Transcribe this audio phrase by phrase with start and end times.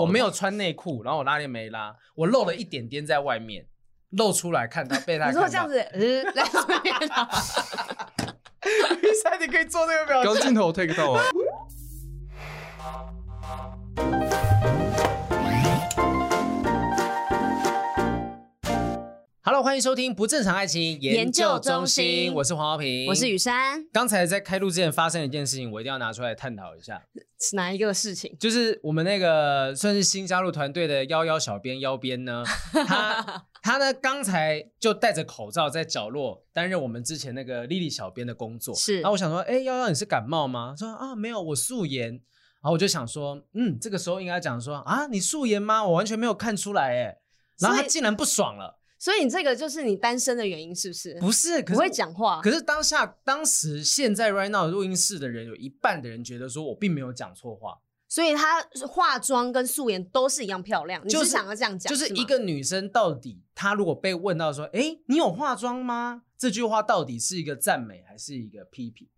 [0.00, 3.66] 我没有穿内裤，然后我拉链没拉，我露了一点点在外面，
[4.10, 5.40] 露出来看到被他看到。
[5.40, 6.94] 你说这样子，呃，来这边。
[9.00, 10.34] 比 赛你可以做那个表情。
[10.34, 11.22] 刚镜头 take 到啊。
[19.58, 22.32] Hello，欢迎收听不正常爱情研究中心。
[22.32, 23.84] 我是黄浩平，我是雨珊。
[23.92, 27.02] 刚才在开录之前发生了一件事情，我一定要拿出来探讨一下。
[27.40, 28.36] 是哪一个事情？
[28.38, 32.44] 就是我们那个算是新加入团队的幺幺小编，幺编呢，
[32.86, 38.72] 他他呢刚才就戴着口罩在角落担任我们之前那个莉莉小编的工作。
[38.76, 40.76] 是，然后我想说，哎，幺幺你是感冒吗？
[40.78, 42.10] 说啊没有，我素颜。
[42.12, 45.84] 然后我就想说，嗯，这个时候应该讲说啊，你素颜吗？
[45.84, 47.18] 我完全没有看出来，哎。
[47.58, 48.77] 然后他竟然不爽了。
[48.98, 51.14] 所以你这个就是你单身的原因，是不是？
[51.20, 52.40] 不是，不会讲话。
[52.42, 57.78] 可是当下、当时、现在 right now 录音室的人有一半的人觉得说我并没有讲错话。
[58.08, 61.00] 所以她化妆跟素颜都是一样漂亮。
[61.06, 69.08] 就是、你是想要这样讲，就是一个女生到底她如果被问到说：“哎，你有化妆吗？”这句话到底是一个赞美还是一个批评？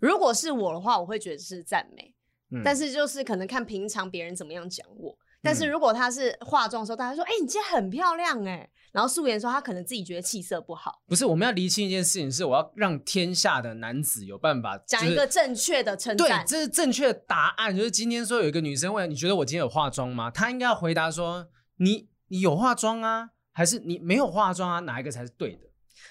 [0.00, 2.14] 如果是我的话，我会觉得是赞美。
[2.50, 5.16] 嗯、但是就是可能看平常别人怎么样讲我。
[5.42, 8.68] 但是如果她是化妆的时候，大家说：“哎，你今天很漂亮。”哎。
[8.92, 16.44] 然后素颜说他可能自己觉得气色不好，不是，我们要厘清一件事情，是我要让天下的男子有办法讲一个正确的称赞。
[16.44, 17.76] 对，这是正确的答案。
[17.76, 20.30] 就是今天说有一个女生问你觉得我今天有化妆吗？
[20.30, 24.80] 她应该要回答说你你有化妆啊，还是你没有化妆啊？
[24.80, 25.60] 哪一个才是对的？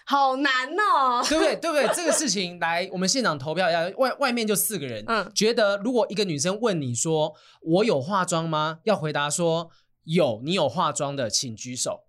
[0.06, 1.56] 好难哦，对不对？
[1.60, 1.88] 对不对？
[1.94, 8.80] 这个事情来，我们现场投票一下，外外面就四个人，嗯，觉得如果一个女生问你说我有化妆吗？
[8.84, 9.70] 要回答说
[10.06, 12.06] 有，你有化妆的请举手。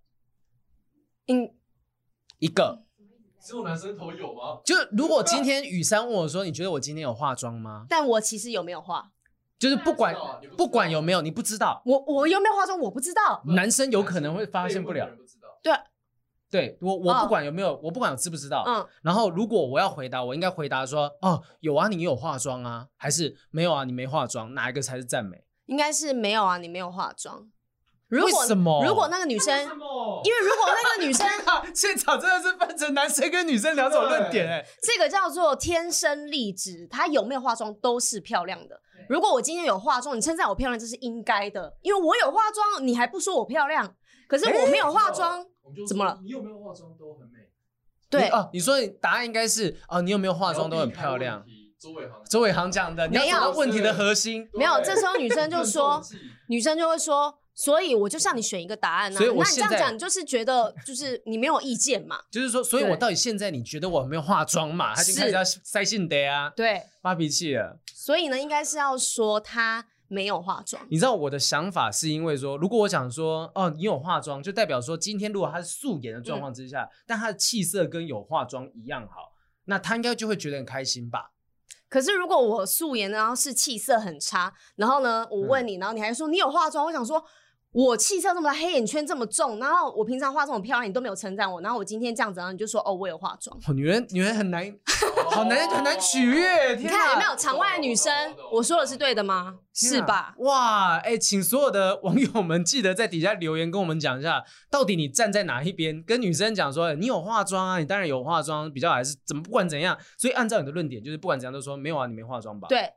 [1.32, 1.48] 嗯，
[2.40, 2.82] 一个，
[3.40, 4.60] 只有男生头有吗？
[4.64, 9.12] 就如果今天雨珊问我说：“你觉得我今天有化妆吗？”但我其实有没有化？
[9.58, 10.12] 就是不管
[10.50, 11.82] 不，不管有没有，你不知道。
[11.84, 12.78] 我我有没有化妆？
[12.80, 13.42] 我不知道。
[13.44, 15.08] 男生有可能会发现不了。
[15.62, 15.72] 对，
[16.50, 18.64] 对我我不管有没有，我不管我知不知道。
[18.66, 18.84] 嗯。
[19.02, 22.88] 然后如果我要回答，我应该回答说：“哦，有啊，你有化妆啊？
[22.96, 23.84] 还是没有啊？
[23.84, 24.54] 你没化妆？
[24.54, 27.48] 哪一个才是赞美？”应该是没有啊，你没有化妆。
[28.10, 28.84] 如果为什么？
[28.84, 31.26] 如果那个女生，因为如果那个女生，
[31.72, 34.64] 现场真的是分成男生跟女生两种论点哎。
[34.82, 38.80] 这个叫做天生丽质，她有没有化妆都是漂亮的。
[39.08, 43.94] 如果我今天有化妆，你称赞我漂亮，这是应该的，因为我有化妆，你还不说我漂亮。
[44.28, 45.46] 可是我没有化妆，
[45.88, 46.18] 怎么了？
[46.22, 47.38] 你有没有化妆都很美。
[48.10, 51.44] 对哦，你说答案应该是哦，你有没有化妆都很漂亮。
[51.80, 54.80] 周伟航，周伟航讲的，没有问题的核心没有。
[54.82, 56.02] 这时候女生就说，
[56.50, 57.39] 女生就会说。
[57.62, 59.20] 所以我就向你选一个答案呢、啊。
[59.20, 62.18] 所以我那你这样讲，你就是觉得就是你没有意见嘛？
[62.32, 64.94] 就是说，所以我到底现在你觉得我没有化妆嘛？
[64.94, 67.78] 他就开始要塞性的啊，对，发脾气了。
[67.94, 70.82] 所以呢，应该是要说他没有化妆。
[70.88, 79.34] 你知道我的想法是因为说，如果我想说哦，你有化妆，就代表说今天如果他是素颜的状况之下，嗯、但他的气色跟有化妆一样好，
[79.66, 81.32] 那他应该就会觉得很开心吧？
[81.90, 87.22] 可是如果我素颜，然后是气色很差，然后呢，我问你，嗯、然后你还说你有化妆，我想说。
[87.72, 93.56] 我气色这么大，黑眼圈这么重，然后我平常化这么漂亮，你都没有称赞我，然后我今天这样子，然后你就说哦，我有化妆。
[93.68, 94.74] 哦，女人，女人很难，
[95.30, 96.74] 好难，很难取悦。
[96.74, 98.12] 你看有没有场外的女生？
[98.52, 99.58] 我说的是对的吗？
[99.72, 100.34] 是吧？
[100.38, 106.02] 哇，哎，请所有的网友们记得在底下留言跟我们讲一下，到底你站在哪一边？
[106.02, 109.40] 跟女生讲说，你有化妆啊，你当然有化妆，比较还是怎么？
[109.44, 112.66] 不管怎样，所以按照你的论点，就是不管怎样都说没有啊，你没化妆吧？
[112.68, 112.92] 对，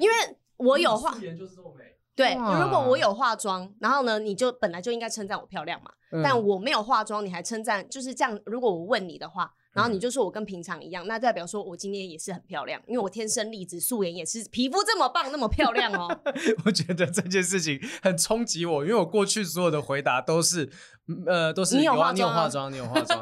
[0.00, 0.16] 因为
[0.56, 1.14] 我有化。
[2.16, 5.90] 对，如果我有化妆，然后呢，你就本来就应该称赞我漂亮嘛。
[6.12, 8.38] 嗯、但我没有化妆，你还称赞，就是这样。
[8.46, 16.06] 如果我问你的话，然后你就说我跟平常一样，嗯、那代表说我今天也是很漂亮，因为我天生丽质，素颜也是，皮肤这么棒，那么漂亮哦。
[16.64, 20.70] 我觉得这件事情很冲击我，因为我过去所有的回答都是，
[21.26, 23.20] 呃，都是你有化妆、啊，你有化妆，你有化 妆，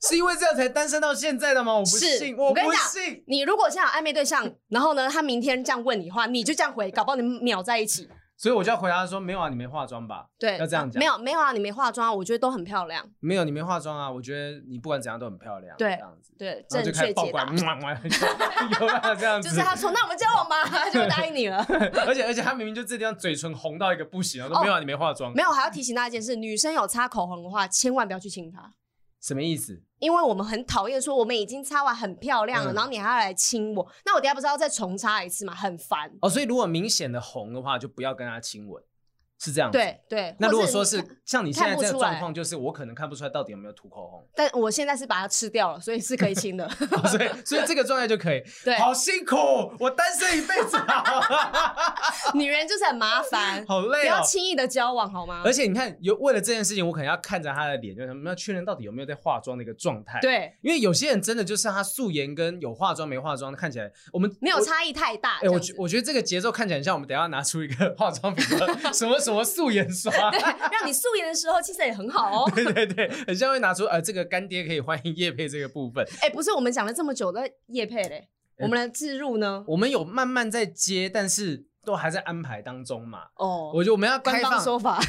[0.00, 1.74] 是因为这样才单身到现在的吗？
[1.74, 2.44] 我不信，是我不信。
[2.46, 8.08] 我跟你讲，你如果现在有暧昧对象，然后呢，他明天这样问你的话，你就这样回，搞不好你们秒在一起。
[8.40, 10.26] 所以我就要回答说，没有啊，你没化妆吧？
[10.38, 10.98] 对，要这样讲。
[10.98, 13.06] 没有没有啊，你没化妆，我觉得都很漂亮。
[13.20, 15.76] 没有，你没化妆啊，我觉得你不管怎样都很漂亮。
[15.76, 16.32] 对，这样子。
[16.38, 17.44] 对，正确解答。
[18.80, 19.46] 有啊，这样子。
[19.50, 21.58] 就是他说，那我们交往吧，他 就答应你了。
[22.06, 25.30] 而且而且他明明就这地方嘴唇红到一个不行，我说没有啊，你没化妆。
[25.34, 28.72] 没有，还要提醒大家一件事：女生有擦口红的话，千万不要去亲她。
[29.20, 29.82] 什么意思？
[29.98, 35.54] 因为我们很讨厌说我们已经擦完很漂亮了，然后你还要来亲我，那我等下不是要再重擦一次吗？
[35.54, 36.10] 很烦。
[36.22, 38.82] 哦，所以如果明显的红的话，就不要跟他亲吻。
[39.40, 40.36] 是这样子，对对。
[40.38, 44.22] 那如果说是像你现在这个状况，就是我可能看不出来到底有没有涂口红。
[44.36, 46.68] 但我现在是把它吃掉了，所以是可以清的。
[47.08, 48.42] 所以所以这个状态就可以。
[48.62, 49.36] 对，好辛苦，
[49.78, 51.02] 我单身一辈子啊。
[52.34, 55.42] 女人就是很麻烦，好累哦，不要轻易的交往好吗？
[55.44, 60.18] 而且你看，有为了这件事情，我可能要看着她的脸，就是什么要确认到底有没有在化妆的一个状态。
[60.20, 65.36] 对，因为有些人真的就是她素颜跟有化妆没化妆看起来，我们没有差异太大。
[65.36, 68.44] 哎、欸，我觉我觉得这个节奏看起来很像我们等一下拿出一个化妆品，
[68.92, 72.50] 什么什么素颜刷， 对，让你素颜的时候气色也很好哦。
[72.54, 76.04] 对对对，很像会拿出呃这个干爹可以欢迎叶配这个部分。
[76.22, 78.28] 哎、欸，不是，我们讲了这么久的叶配嘞。
[78.58, 79.64] 我们的置入呢？
[79.66, 83.20] 我们有慢慢在接，但是都还在安排当中嘛。
[83.36, 85.00] 哦，我觉得我们要开放官方说法。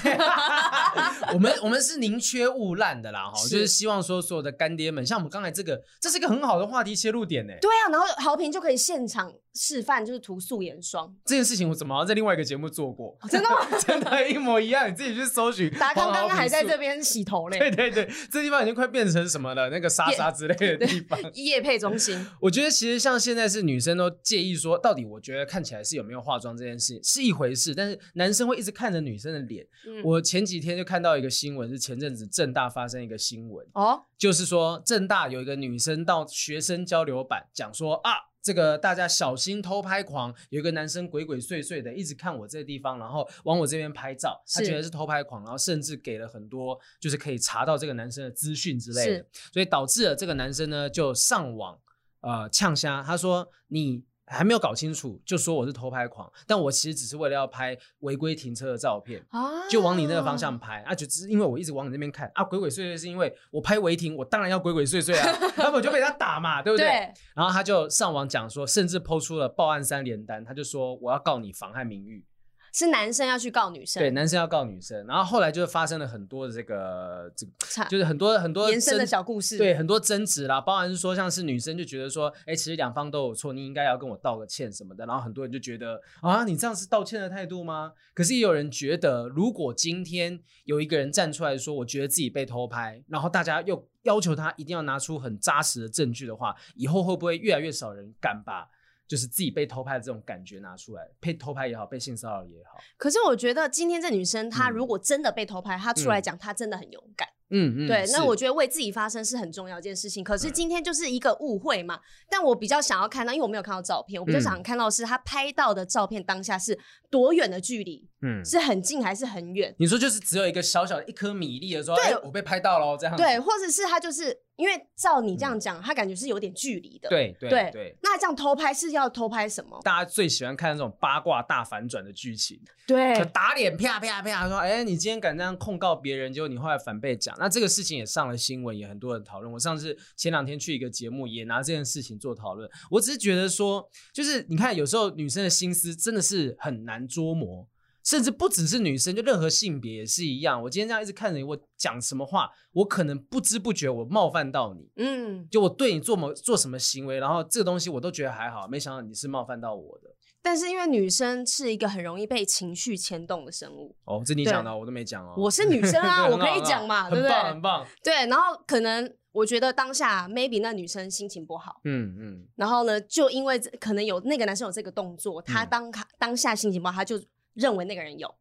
[1.33, 7.53] 我们我们是宁缺毋滥的啦，哈，就是希望说所有的干爹们，像我们刚才这个，这是一个很好的话题切入点呢。
[7.59, 13.18] 对啊，然后豪平就可以现场示范，就是涂素颜霜这件事情，我怎么好像在另外一个节目做过？
[13.21, 13.57] 哦、真的吗？
[13.86, 14.89] 真的，一模一样。
[14.89, 15.69] 你自己去搜寻。
[15.71, 17.59] 达康刚刚还在这边洗头嘞。
[17.59, 19.69] 对对对，这地方已经快变成什么了？
[19.69, 21.19] 那个沙沙之类的地方。
[21.33, 22.25] 夜配中心。
[22.39, 29.65] 我觉得其实像现在是女生都介意说，到底我觉得看起来是有没有化妆这件事是一回事，但是男生会一直看着女生的脸。
[29.86, 38.31] 嗯、我前几天就看到一个新闻，是前阵子正大发生一个新闻哦，就是说正大有一个女生到学生交流版讲说啊。
[38.42, 51.80] 这个大家小心偷拍狂，有一个男生鬼鬼祟祟的一直看我这个地方，然后往我这边拍照，他觉得是偷拍狂，然后甚至给了很多就是可以查到这个男生的资讯之类的，所以导致了这个男生呢就上网
[52.22, 54.04] 呃呛虾，他说你。
[54.31, 66.88] 还没有搞清楚，就说我是偷拍狂，但我其实只是为了要拍违规停车的照片，啊、就往你那个方向拍啊，就只是因为我一直往你那边看啊，鬼鬼祟祟是因为我拍违停，我当然要鬼鬼祟祟啊， 那我就被他打嘛，对不对？
[66.88, 67.13] 对。
[67.36, 72.25] 然后他就上网讲说，甚至 po 出了报案三连单，他就说我要告你妨害名誉。
[72.73, 87.91] 是男生要去告女生，对，男生要告女生，然后后来就发生了很多的这个这个，就是很多很多延伸的小故事，对，很多争执啦，包含是说像是女生就觉得说，哎，其实两方都有错，你应该要跟我道个歉什么的，然后很多人就觉得啊，你这样是道歉的态度吗？
[88.13, 98.69] 可是也有人觉得，如果今天有一个人站出来说，我觉得自己被偷拍，然后大家又要求他一定要拿出很扎实的证据的话，以后会不会越来越少人敢把？
[99.12, 102.80] 就是自己被偷拍的这种感觉拿出来，被偷拍也好，被性骚扰也好。
[102.96, 107.28] 可是我觉得今天这女生，她如果真的被偷拍，嗯、她出来讲，她真的很勇敢。
[107.50, 110.24] 嗯嗯，对，那我觉得为自己发声是很重要一件事情。
[110.24, 111.96] 可是今天就是一个误会嘛。
[111.96, 116.80] 嗯、但我比较想要看到，因为我没有看到照片，我比较想看到是她拍到的照片当下是
[117.10, 118.07] 多远的距离。
[118.21, 119.73] 嗯，是很近还是很远？
[119.79, 123.15] 你说就是只有一个小小的一颗米粒的时候，对、欸，我被拍到了这样。
[123.18, 127.09] 对，或者是他就是因为照你这样讲，嗯、他感觉是有点距离的。
[127.09, 129.79] 对对对，对那这样偷拍是要偷拍什么？
[129.83, 132.62] 大家最喜欢看那种八卦大反转的剧情。
[132.85, 139.51] 对，打脸啪啪啪，说哎、欸，你今天敢这样控告别人，结果你后来反被讲，那这个事情也上了新闻，也很多人讨论。
[139.51, 142.69] 我上次前两天去一个节目，也拿这件事情做讨论。
[142.91, 147.68] 我只是觉得说，就是你看，有时候女生的心思真的是很难捉摸。
[148.03, 150.62] 甚至不只是女生，就任何性别也是一样。
[150.63, 154.89] 我今天这样一直看着你，我讲什么话，我可能不知不觉我冒犯到你。
[154.95, 160.09] 嗯，就我对你做某做什么行为，然后这个东西我都觉得还好，没想到你是冒犯到我的。
[160.44, 163.95] 但是因为女生是一个很容易被情绪牵动的生物。
[164.06, 165.36] 哦，这你讲的，我都没讲哦。
[165.38, 167.31] 我是女生啊， 我可以讲嘛，对不对？
[167.31, 167.88] 很棒，很棒。
[168.04, 171.80] 对，然后可能我觉得当下 maybe 那女生心情不好。
[171.83, 172.47] 嗯嗯。
[172.56, 177.21] 然后呢，就因为可能有那个男生有这个动作，他当当下心情不好，他就
[177.53, 178.36] 认为那个人有。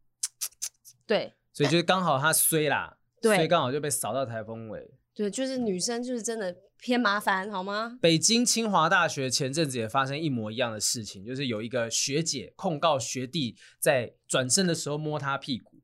[1.07, 4.91] 对，所以就是刚好他衰啦，对，所以刚好就被扫到台风尾。
[5.15, 7.99] 对，就是女生就是真的偏麻烦，好吗？
[8.01, 15.83] 北京清华大学前阵子也发生一模一样的事情，就是有一个学姐控告学弟在转身的时候摸她屁股，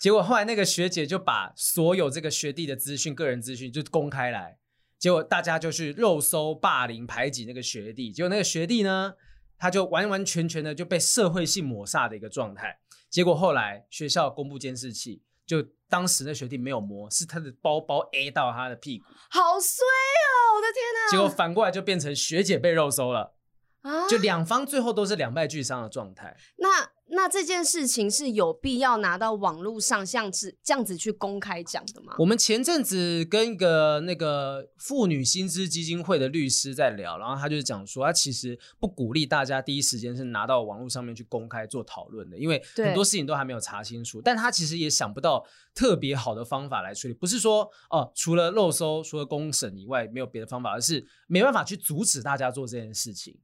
[0.00, 4.56] 结果后来那个学姐就把所有这个学弟的资讯、个人资讯就公开来，
[4.98, 9.14] 结果大家就去肉搜、霸凌、排挤那个学弟，结果那个学弟呢，
[9.60, 12.80] 他就完完全全的就被社会性抹煞的一个状态。
[13.08, 20.56] 结果后来学校公布监视器，就当时那学弟没有摸，是他的包包 A 到他的屁股，好衰哦！
[20.56, 21.10] 我的天哪！
[21.10, 23.34] 结果反过来就变成学姐被肉搜了，
[23.82, 24.08] 啊！
[24.08, 26.36] 就两方最后都是两败俱伤的状态。
[26.56, 26.89] 那。
[27.12, 32.14] 那这件事情是有必要拿到网络上像是这样子去公开讲的吗？
[32.18, 44.22] 我们前阵子跟一个那个妇女薪资基金会的律师在聊，然后他就是讲说，他其实不鼓励大家第一时间是拿到网络上面去公开做讨论的，因为很多事情都还没有查清楚。
[44.22, 53.36] 但他其实也想不到特别好的方法来处理，不是说哦，除了漏搜、除了公审以外没有别的方法，而是没办法去阻止大家做这件事情。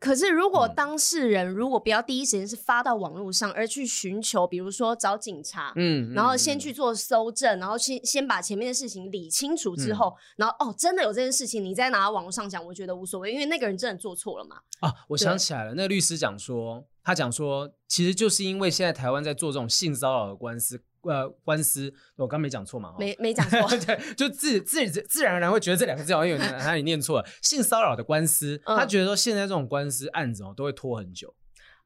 [0.00, 14.56] 可是，如果当事人如果不要第一时间是发到网络上，而去寻求，比如说找警察，嗯，然后先去做搜证，然后先先把前面的事情理清楚之后，然后哦，真的有这件事情，你再拿到网络上讲，我觉得无所谓，因为那个人真的做错了嘛。
[14.80, 16.84] 啊，我想起来了，那个律师讲说。
[17.04, 22.94] 他讲说，其实就是因为现在台湾在做这种性骚扰的官司，呃，官司，我刚没讲错嘛？
[22.98, 27.28] 没没讲错， 对，就自自自然而然会觉得这两个字好像有哪里念错了。
[27.42, 31.34] 性骚扰的官司，他觉得说现在这种官司案子哦都会拖很久。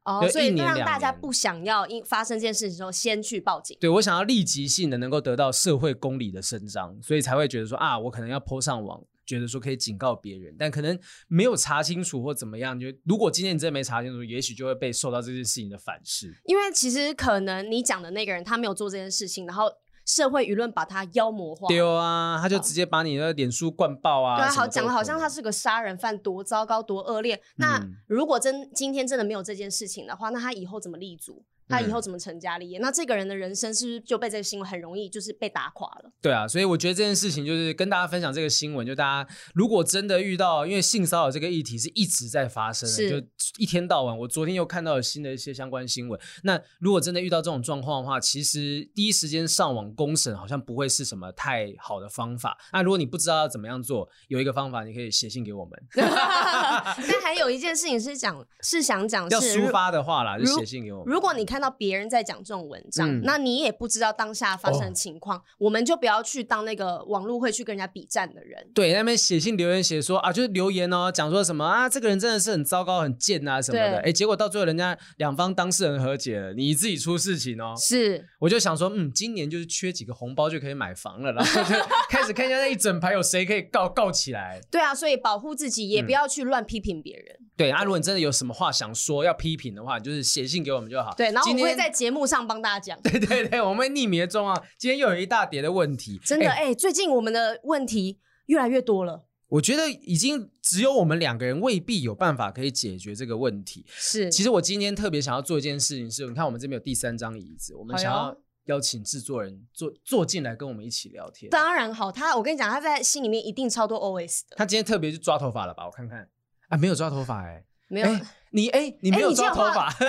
[0.03, 3.77] 哦，所以让大家不想要因发生这件事情之后先去报警。
[3.79, 12.79] 对，我想要立即性的能够得到社会公理的伸张，所以才会觉得说啊，我可能要 po 上网，觉得说可以警告别人，但可能没有查清楚或怎么样。
[12.79, 16.33] 就如果今天你真的没查清楚，也许就会被受到这件事情的反噬。
[16.45, 19.71] 因为其实可能你讲的那个人他没有做这件事情，然后。
[20.05, 24.35] 社会舆论把他妖魔化，丢啊，他就直接把你的脸书灌爆啊！
[24.35, 27.41] 对啊，好讲的好像他是个杀人犯，多糟糕，多恶劣。
[27.55, 31.45] 那如果真今天真的没有这件事情的话，那他以后怎么立足？
[31.67, 32.79] 他以后怎么成家立业？
[32.79, 36.11] 嗯、那这个人的人生是不是就被这个新闻很容易就是被打垮了？
[36.21, 43.27] 对啊，所以我觉得这件事情就是跟大家分享这个新闻，就大家如果真的遇到，因为性骚扰这个议题是一直在发生的，就
[43.57, 44.17] 一天到晚。
[44.17, 46.19] 我昨天又看到了新的一些相关新闻。
[46.43, 52.57] 那如果真的遇到这种状况的话，其实第一时间上网公审好像不会是什么太好的方法。
[52.71, 55.83] 那如果你不知道要怎么样做，有一个方法，你可以写信给我们。
[55.95, 61.13] 但还有一件事情是讲，是想讲是要抒发的话啦，就写信给我们。
[61.13, 68.67] 如果你看到别人在讲这种文章，嗯、那你也不知道当下发生的情况，哦、我们就不要去当那个网络会去跟人家比战的人。
[68.73, 73.97] 对，那边写信留言写说啊，就是留言哦，讲说什么啊，这个人真的是很糟糕、很贱啊什么的。
[73.97, 77.75] 哎对，结果到最后人家两方当事人和解了，你自己出事情哦。
[77.77, 81.75] 是，我就想说，嗯，今年就是缺几个红包就可以买房了，然后就
[82.09, 84.59] 开始看一下那一整排有谁可以告告起来。
[84.71, 87.25] 对啊，所以保护自己，也不要去乱批评别人。
[87.39, 91.13] 嗯、对啊，如果你真的有什么话想说要批评的话，你就是写信给我们就好。
[91.15, 92.23] 对，然后我们会在节目。
[92.23, 99.27] 上帮大家讲， 对对对，我们匿名中啊，今天又有一大叠的问题，真的哎、欸欸，最近我们的问题越来越多了。
[99.49, 103.85] 我觉得已经只有我们两个人未必有办法可以解决这个问题。
[103.89, 108.35] 是，其实我今天特别想要做一件事情是，你看我们这边有第三张椅子，我们想要
[108.67, 111.49] 邀请制作人坐坐进来跟我们一起聊天。
[111.49, 114.55] 当然好，他我跟你讲，他在心里面一定超多 OS 的。
[114.55, 115.85] 他今天特别去抓头发了吧？
[115.85, 116.27] 我看看
[116.69, 118.07] 啊，没有抓头发哎、欸，没有。
[118.07, 118.21] 欸、
[118.51, 119.93] 你哎、欸，你没有抓头发。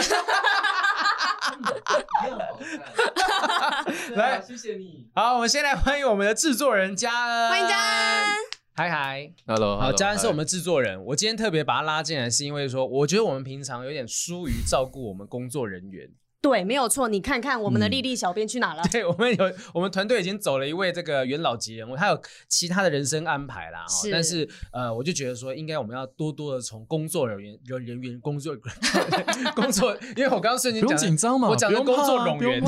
[2.23, 5.08] 欸 来，谢谢你。
[5.14, 7.49] 好，我们先来欢迎我们的制作人嘉恩。
[7.50, 8.28] 欢迎嘉恩。
[8.76, 9.78] 嗨嗨，Hello。
[9.78, 11.02] 好，嘉恩是我们制作人。
[11.04, 16.11] 我今天特别把他拉进来，是因为说，我觉得我们平常有点疏于照顾我们工作人员。
[16.44, 17.08] 对，没有错。
[17.08, 18.82] 你看看我们的丽丽小编去哪了？
[18.92, 22.20] 对，我们有，我们团队已经走了一位这个元老级人物，他有
[22.50, 23.86] 其他的人生安排啦。
[23.88, 28.54] 是，但是呃，我就觉得说，应该我们要多多的从工作人员、人人员、工作
[29.56, 32.62] 工作，因为我刚刚瞬间讲，不用紧张嘛，我讲的工作人员，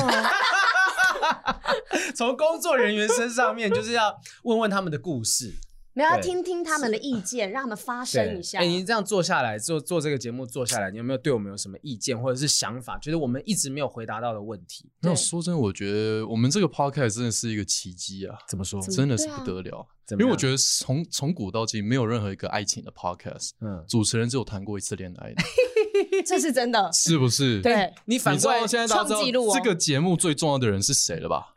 [2.17, 5.53] 从工作人员身上面就是要问问他们的故事。
[5.97, 8.59] 没有要听听他们的意见， 让他们发声一下。
[8.59, 12.99] 哎，你这样做下来，做做这个节目做下来，你有没有对我们有什么意见或者是想法？
[12.99, 14.91] 觉得我们一直没有回答到的问题？
[15.01, 18.37] 那说真的，我觉得我们这个 podcast 真的是一个奇迹啊！
[18.47, 18.79] 怎么说？
[18.83, 19.87] 真的是不得了。
[20.11, 25.43] 因为我觉得从从古到今，没有任何一个爱情的 podcast，嗯，主持人只有谈过一次恋爱的，
[26.25, 27.61] 这是真的，是不是？
[27.63, 29.25] 对，你反过来现在大家知道
[29.55, 31.56] 这个节目最重要的人是谁了吧？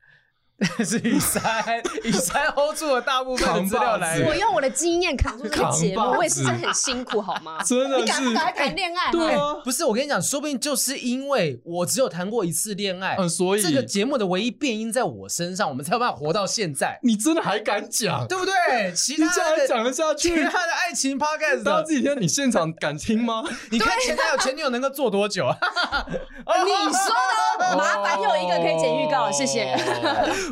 [0.84, 4.20] 是雨山，雨山 hold 住了大部分的资料来。
[4.28, 7.64] 我用我的经验扛住这个节目，我也是真的很辛苦，好吗？
[7.66, 8.04] 真的是。
[8.04, 9.12] 你敢不敢谈恋爱？
[9.12, 17.00] 对啊，不是我跟你讲，说不定就是因为我只有谈过一次恋爱，所以这个节目的唯一变因在我身上，我们才有办法活到现在。
[17.04, 18.92] 你真的还敢讲，对不对？
[18.94, 23.44] 其他的讲得下去，其他的爱情 podcast，到这几天你现场敢听吗？
[23.72, 25.58] 你看前男友前女友能够做多久啊？
[26.10, 27.00] 你说
[27.60, 27.78] 的？
[27.78, 29.76] 麻烦又一个可以剪预告，谢谢。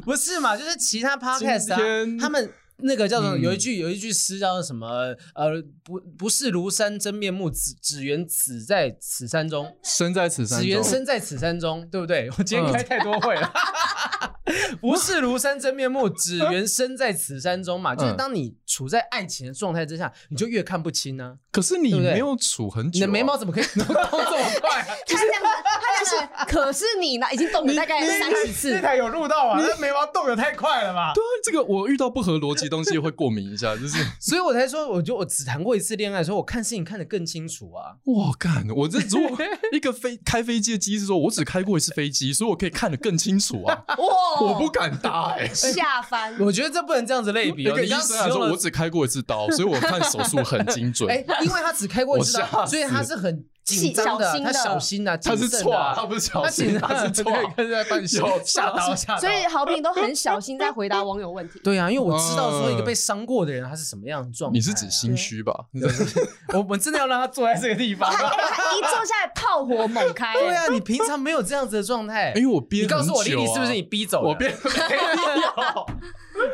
[0.02, 0.56] 不是嘛？
[0.58, 0.76] 就是。
[0.78, 1.78] 其他 podcast 啊，
[2.20, 4.88] 他们那个叫做有一句、嗯、有一句诗叫做什么？
[5.36, 12.30] 呃，不不是庐山真面目，只只缘此在此山中，身在此山中，只缘身在此山中，对不对？
[12.38, 13.52] 我今天开太多会了。
[13.54, 14.32] 嗯
[14.80, 17.94] 不是庐山真面目，只缘身在此山中嘛。
[17.94, 21.36] 就是当你处在爱情的状态之下，你就越看不清呢。
[21.52, 24.00] 可是你没有处很久，你的眉毛怎么可以动这么
[24.62, 24.82] 快？
[25.06, 28.72] 他这样子，他就是，可是你呢，已经动了大概三十次。
[28.72, 31.12] 这台有录到啊，那眉毛动的太快了吧？
[31.14, 37.98] 对，这个我遇到不合逻辑东西会过敏一下，就是， 所以我才说，我就我只谈过一次恋爱，所以我看事情看得更清楚啊。
[38.04, 39.38] 我，干，我这如果
[39.72, 43.84] 一个飞开飞机的机师说，我只开过一次飞机，所以我可以看得更清楚啊。
[43.98, 44.18] 哇。
[44.40, 46.38] 我不敢搭哎，下翻。
[46.40, 47.64] 我觉得这不能这样子类比。
[47.68, 51.10] 一个医生来说，我只开过一次刀，所以我看手术很精准。
[51.10, 53.44] 哎，因为他只开过一次刀，所以他是很
[53.76, 59.20] 紧张的，他小心的，他是错，他不是小心，他是错，他是在扮小吓到吓到。
[59.20, 61.60] 所以豪平都很小心在回答网友问题。
[61.64, 64.54] 对啊，因为我知道说一个被伤过的人他是什么样的状态。
[64.54, 65.54] 你是指心虚吧？
[66.56, 68.10] 我们真的要让他坐在这个地方。
[68.10, 68.26] 他
[68.76, 70.34] 一坐下来炮火猛开。
[70.34, 72.32] 对啊，你平常没有这样子的状态。
[72.36, 74.30] 因为我憋，你告诉我，丽丽是不是你逼走的？
[74.30, 75.86] 我憋 没有。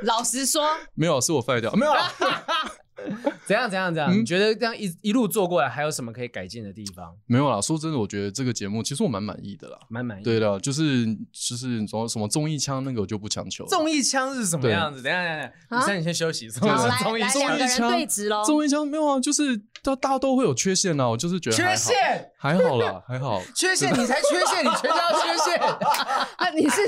[0.03, 1.93] 老实说，没有，是我废掉，没有。
[3.45, 4.11] 怎样怎样怎样？
[4.17, 7.13] 你觉得这样一一路做过来，还有什么可以改进的地方？
[7.25, 10.23] 没有啦，说真的，我觉得这个节目其实我蛮满意的啦，蛮满意。
[10.23, 13.65] 对的，就是就是什么什么综艺腔那个我就不强求。
[13.65, 15.01] 综艺腔是什么样子？
[15.01, 16.49] 等下等下，你先你先休息。
[16.59, 18.43] 好，来来两个人对直喽。
[18.45, 21.95] 综艺腔没有啊，就是大大家都会有缺陷啊，我就是觉得缺陷
[22.43, 23.41] 还好啦， 还好。
[23.55, 25.57] 缺陷你才缺陷，你全家缺陷。
[26.35, 26.81] 啊你是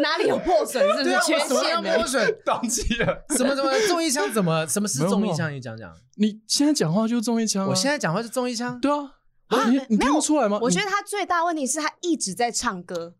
[0.00, 0.84] 哪里有破损？
[0.98, 1.80] 是不是缺陷？
[1.80, 3.24] 破损当机了？
[3.36, 4.28] 什么什么中一枪？
[4.32, 5.52] 怎么什么是中一枪？
[5.54, 5.94] 你讲讲。
[6.16, 8.80] 你现在讲话就是综艺腔，我现在讲话是中一枪。
[8.80, 10.58] 对啊，你你听不出来吗？
[10.60, 13.14] 我觉得他最大问题是他一直在唱歌。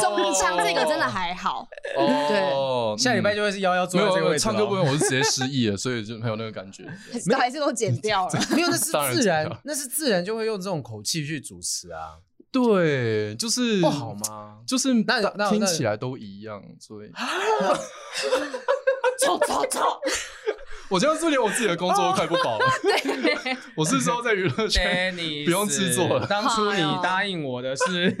[0.00, 1.66] 综艺腔这个真的还好。
[1.94, 4.38] 对，下礼拜就会是幺幺坐在这个位置。
[4.38, 6.84] 唱歌部分我是直接失忆了，所以就没有那个感觉。
[7.36, 8.32] 还是都剪掉了。
[8.54, 12.18] 没有，那是 自然，那是自然就会用这种口气去主持啊。
[12.52, 14.58] 对，就是不好吗？
[14.66, 17.10] 就是那那听起来都一样，所以。
[19.18, 19.80] 走走走。
[20.88, 22.66] 我这样是连我自己的工作都快不保了。
[22.82, 25.14] 对， 我是说在娱乐圈
[25.44, 26.26] 不用制作了。
[26.26, 28.10] 当初你答应我的是，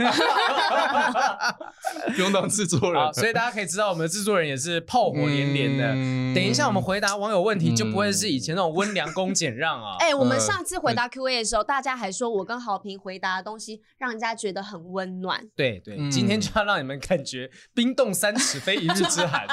[2.14, 3.12] 不用当制作人。
[3.12, 5.88] 所以大家可以知道，我们的制作人也是炮火连连的。
[6.34, 9.96] 等一下我们回答网友问题，就不会是以前那种温良恭俭让啊。
[10.00, 15.46] 哎，我们上次回答 Q&A 的时候，大家还说我跟好评回答的东西让人家觉得很温暖。
[15.54, 19.46] 对对，今天就要让你们感觉冰冻三尺非一日之寒。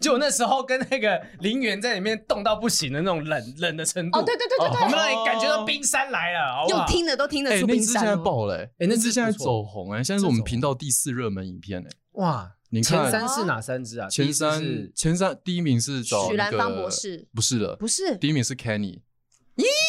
[0.00, 1.79] 就我那时候跟那个林园。
[1.80, 4.18] 在里面冻到不行的那种冷冷的程度。
[4.18, 7.84] 哦，对对对对对，我们让你感觉到冰山来了，用听的都听得出冰山。
[7.84, 13.10] 那支现在爆了，哎，那支现在走红哎，现在是我们频道第四热门影片哎，哇，你看。
[13.10, 14.08] 前三是哪三支啊？
[14.08, 14.62] 前三
[14.94, 19.00] 前三第一名是找许兰芳博士，不是的，不是，第一名是 Kenny，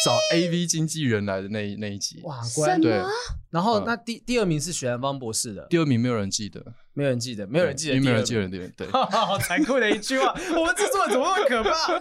[0.04, 2.40] 找 AV 经纪人来的那那一集，哇，
[2.80, 3.02] 对，
[3.50, 6.74] 然后那第第二名是许兰芳博士的，第二名没有人记得。
[6.94, 8.86] 没有人记得，没有人记得，没有人记得，对对。
[8.92, 11.92] 好残酷的一句话，我们制作人怎么那么可怕？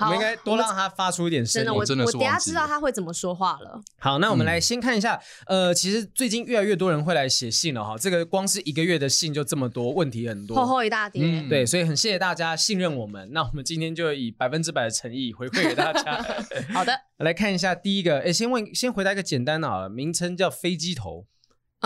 [0.06, 1.72] 我们应该多让他发出一点声音。
[1.72, 3.80] 我真的，我等下知道他会怎么说话了。
[3.98, 7.96] 好，那我们来先看一下，呃，其实最近越来越多人会来写信了哈。
[7.96, 11.42] 这个光是一个月的信就这么多，问题很多，厚厚一大叠。
[11.48, 13.30] 对，所以很谢谢大家信任我们。
[13.32, 16.22] 那我们今天就以百分之百的诚意回馈给大家。
[16.74, 21.26] 好的，来看一下第一个，哎，先问，先回答一个简单的啊，名称叫飞机头。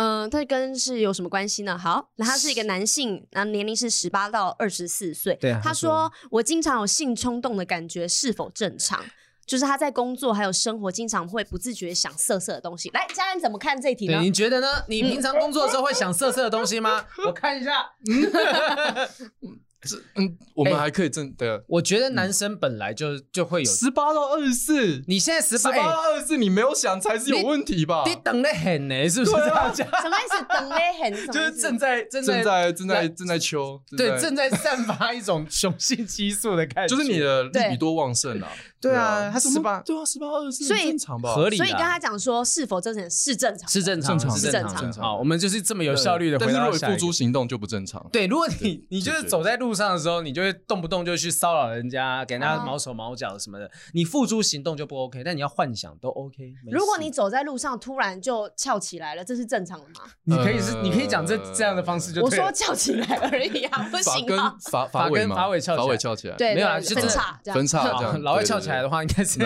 [0.00, 1.76] 嗯，他跟是有什么关系呢？
[1.76, 5.34] 好，那他是一个男性，然后年龄是十八到二十四岁。
[5.40, 9.04] 对，他说我经常有性冲动的感觉，是否正常？
[9.44, 12.90] 就是他在工作还有生活，经常会不自觉想色色的东西。
[12.90, 14.20] 来，家人怎么看这题呢？
[14.20, 14.68] 你觉得呢？
[14.86, 17.04] 你平常工作的时候会想色色的东西吗？
[17.26, 17.90] 我看一下。
[19.82, 21.60] 这嗯，我们还可以正对。
[21.68, 28.02] 我觉得男生本来就就会有十八到二十四，你现在十八到二十四，你没有想才是有问题吧？
[28.06, 29.86] 你等得很呢，是不是这样讲？
[30.02, 30.44] 什么意思？
[30.48, 38.48] 等得很， 就是正在正在正在正在秋，对，正在散发一种雄性激素的感觉，就是你的利比多旺盛啊。
[38.80, 41.34] 对啊，他十八，对啊，十八二十四，所以正常吧？
[41.34, 41.56] 合理。
[41.56, 46.52] 所以跟他讲说是否正常是正常，是正常，是正常，好，我们就是这么有效率的回答。
[46.52, 48.04] 但是如果付诸行动就不正常。
[48.12, 55.22] 对，如果你你就是走在路上的时候，你就会动不动就去骚扰人家，给人家毛手毛脚什么的，你付诸行动就不 OK。
[55.24, 56.52] 但你要幻想都 OK。
[56.70, 60.10] 如果你走在路上突然就翘起来了，这是正常的吗？
[60.24, 62.22] 你可以是，你可以讲这这样的方式就。
[62.22, 64.56] 我说翘起来而已啊，不行吗。
[64.70, 68.22] 发发根发尾翘翘起来，对，没有啊，分叉这样，分叉这样。
[68.22, 69.38] 老外翘起来的话，应该是。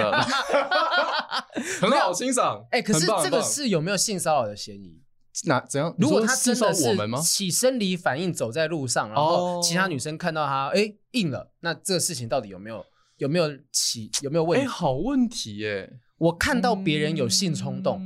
[1.80, 5.00] 很好欣赏，哎，可是这个是有没有性骚扰的嫌疑？
[5.44, 5.94] 那怎样？
[5.98, 12.84] 如果他真的是起生理反应，走在路上，然后其他女生看到他，哎，硬了，那这个事情到底有没有
[13.16, 14.66] 有没有起有没有问题？
[14.66, 15.90] 哎，好问题耶！
[16.18, 17.98] 我看到别人有性冲动，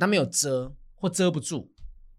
[0.00, 1.70] 他没有遮或遮不住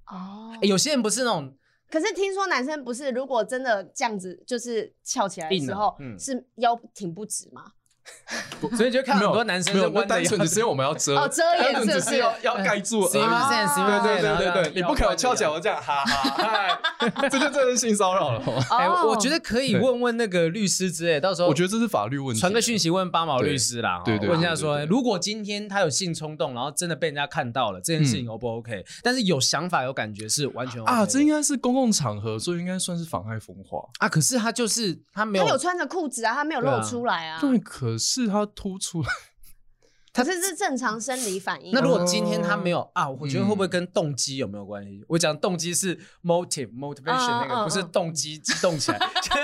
[0.05, 0.55] 哦。
[0.61, 1.57] 有些人不是那种，
[1.89, 7.71] 可是听说男生不是，如果真的这样子就是翘起来的时候，是腰挺不直吗？
[8.75, 13.07] 所以就看很多男生就弯的，单纯只是因为我们要遮，哦遮掩，只是要要盖住。
[13.07, 18.41] 对对对对对，你不可能翘起来我这样哈哈，这就真的是性骚扰了。
[18.69, 28.83] 哎，我觉得可以问问那个律师之类，到时候我觉得这是法律问题，传个讯息问八毛律师啦，对对，问一下说，如果今天他有性冲动，然后真的被人家看到了，这件事情 O 不 OK？
[29.01, 34.09] 但是有想法有感觉是完全啊，这应该是公共场合，所以应该算是妨害风化啊。
[34.09, 37.39] 可是他就是他没有，他有穿着裤子啊，他没有露出来啊。
[37.39, 39.09] 对，可是他突出来，
[40.13, 41.71] 可是是正常生理反应。
[41.71, 45.03] 那如果今天他没有啊，我觉得会不会跟动机有没有关系？
[45.09, 48.99] 我讲动机是 motive motivation 那个，不是动机激动起来。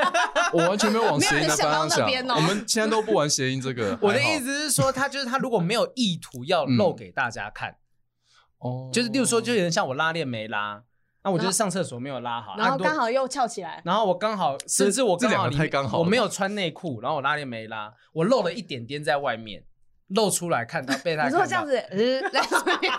[0.53, 2.35] 我完全没有往谐音的方向想。
[2.35, 3.97] 我们现在都不玩谐音这个。
[4.01, 7.77] 我的意思是说，他就是他如果没有意图要露给大家看，
[8.59, 10.83] 哦，就是例如说，就有点像我拉链没拉。
[11.23, 19.63] 那我就是上厕所没有拉好，然后刚好又翘起来，然后我刚好甚至我刚好太刚好，我没有穿内裤，然后我拉链没拉，我露了一点点在外面，
[20.07, 21.39] 露出来看到被他看到。
[21.39, 22.91] 你说这样子，嗯，在外面。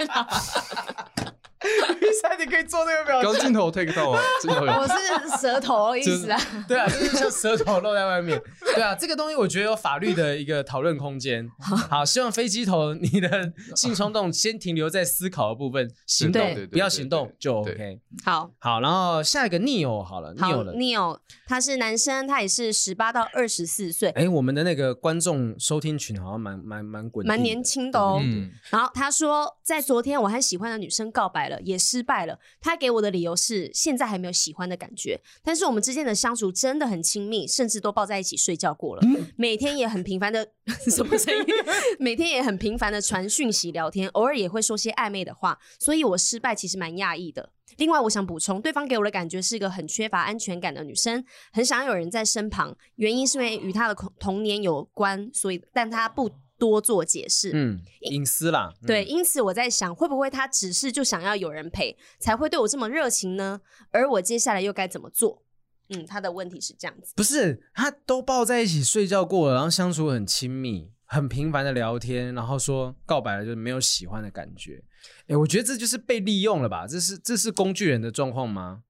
[2.15, 3.33] 比赛你可以做那个表情。
[3.33, 4.73] 刚镜头 take 到啊，镜头有。
[4.73, 6.41] 我是舌头意思啊。
[6.69, 8.41] 对啊，就是像舌头露在外面。
[8.75, 11.49] 对啊，这个东西我觉得有法律的一个讨论空间。
[11.91, 18.01] 好，希望飞机头你的性冲动先停留在思考的部分，行动不要行动就 OK。
[18.25, 24.11] 好，好，然后下一个 Neo 好了，Neo 了，Neo 他是男生，他也是十八到二十四岁。
[24.11, 28.21] 哎，我们的那个观众收听群好像蛮蛮蛮滚，蛮年轻的哦。
[28.23, 28.51] 嗯。
[28.71, 31.61] 然后他说，在昨天我和喜欢的女生告白了。
[31.65, 32.39] 也失败了。
[32.61, 39.03] 他给我的理由是现在还没有喜欢的感觉，但是我们之间的相处真的很亲密，甚至都抱在一起睡觉过了。
[39.07, 40.47] 嗯、每天也很频繁的
[40.91, 41.45] 什么声音？
[41.99, 45.59] 每天也很频繁的传讯息聊天，偶尔也会说些暧昧的话。
[45.79, 47.51] 所以我失败其实蛮讶异的。
[47.79, 52.77] 另外，我想补充，对方给我的感觉是一个很缺乏安全感的女生，很想要有人在身旁。
[52.97, 56.31] 原因是因为与她的童年有关，所以但她不。
[56.59, 63.61] 多做解释，嗯，隐私啦，嗯、对，因此我在想，会不会他只是就想要有人陪，才会对我这么热情呢？
[63.91, 65.43] 而我接下来又该怎么做？
[65.91, 74.83] 嗯，他的问题是这样子，不是，他都抱在一起睡觉过了，然后相处很亲密，很频繁的聊天，然后说告白了就没有喜欢的感觉，
[75.27, 76.87] 哎，我觉得这就是被利用了吧？
[76.87, 78.85] 这是这是工具人的状况吗？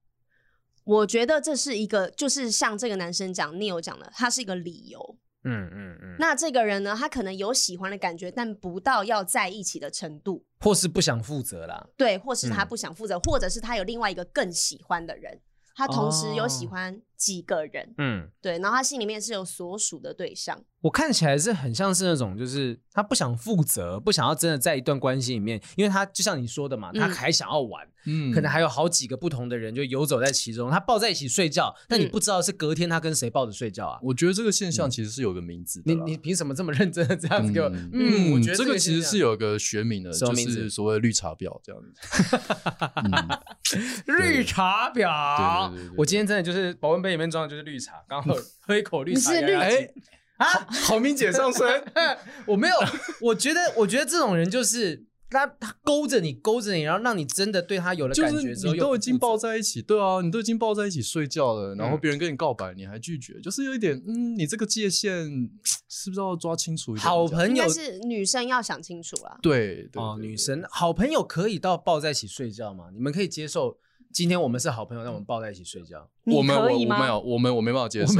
[0.85, 5.17] 我觉得这是一个，就是像这个男生讲，Neil 讲的，他是一个理由。
[5.45, 11.87] 嗯嗯嗯，那这个人呢，他可能有喜欢的感觉，但不到要在一起的程度，或是不想负责啦。
[11.95, 15.39] 对，或是他不想负责，嗯、或者是他有另外一个更喜欢的人，
[15.75, 20.63] 他同时有喜欢几个人，嗯，对，然后他心里面是有所属的对象。
[20.81, 27.83] 我看起来是很像是那种，就是他不想负责，不想要真的在一段关系里面，因为他就像你说的嘛，他还想要玩。
[27.83, 33.99] 嗯嗯，可能还有好几个不同的人就游走在其中，他抱在一起睡觉，但你不知道是隔天他跟谁抱着睡觉啊？
[34.03, 35.91] 我觉得这个现象其实是有个名字的。
[35.91, 37.67] 你你凭什么这么认真的这样子给我？
[37.93, 41.89] 嗯，我觉得这个其实是有个学名的，就是所谓绿茶婊这样子。
[44.05, 49.31] 绿茶婊，我今天真的就是保温杯里面装的就是绿茶， 刚好喝一口绿茶。
[49.31, 50.67] 你是绿茶啊？
[50.83, 51.83] 好明姐上身。
[52.45, 52.75] 我没有，
[53.21, 55.05] 我觉得我觉得这种人就是。
[55.27, 65.25] 他他勾着你，勾着你，然后让你真的对他有了感觉之后，你都已经抱在一起，对啊，你都已经抱在一起睡觉了，然后别人跟你告白，你还拒绝，就是有一点，嗯，你这个界限
[65.89, 67.03] 是不是要抓清楚一点？
[67.03, 69.37] 好朋友是女生要想清楚啊。
[69.41, 72.85] 对，哦，女生好朋友可以到抱在一起睡觉吗？
[72.93, 73.77] 你们可以接受？
[74.15, 76.07] 今天我们是好朋友，那我们抱在一起睡觉。
[76.23, 78.13] 我们我我没有，我们我没办法接受。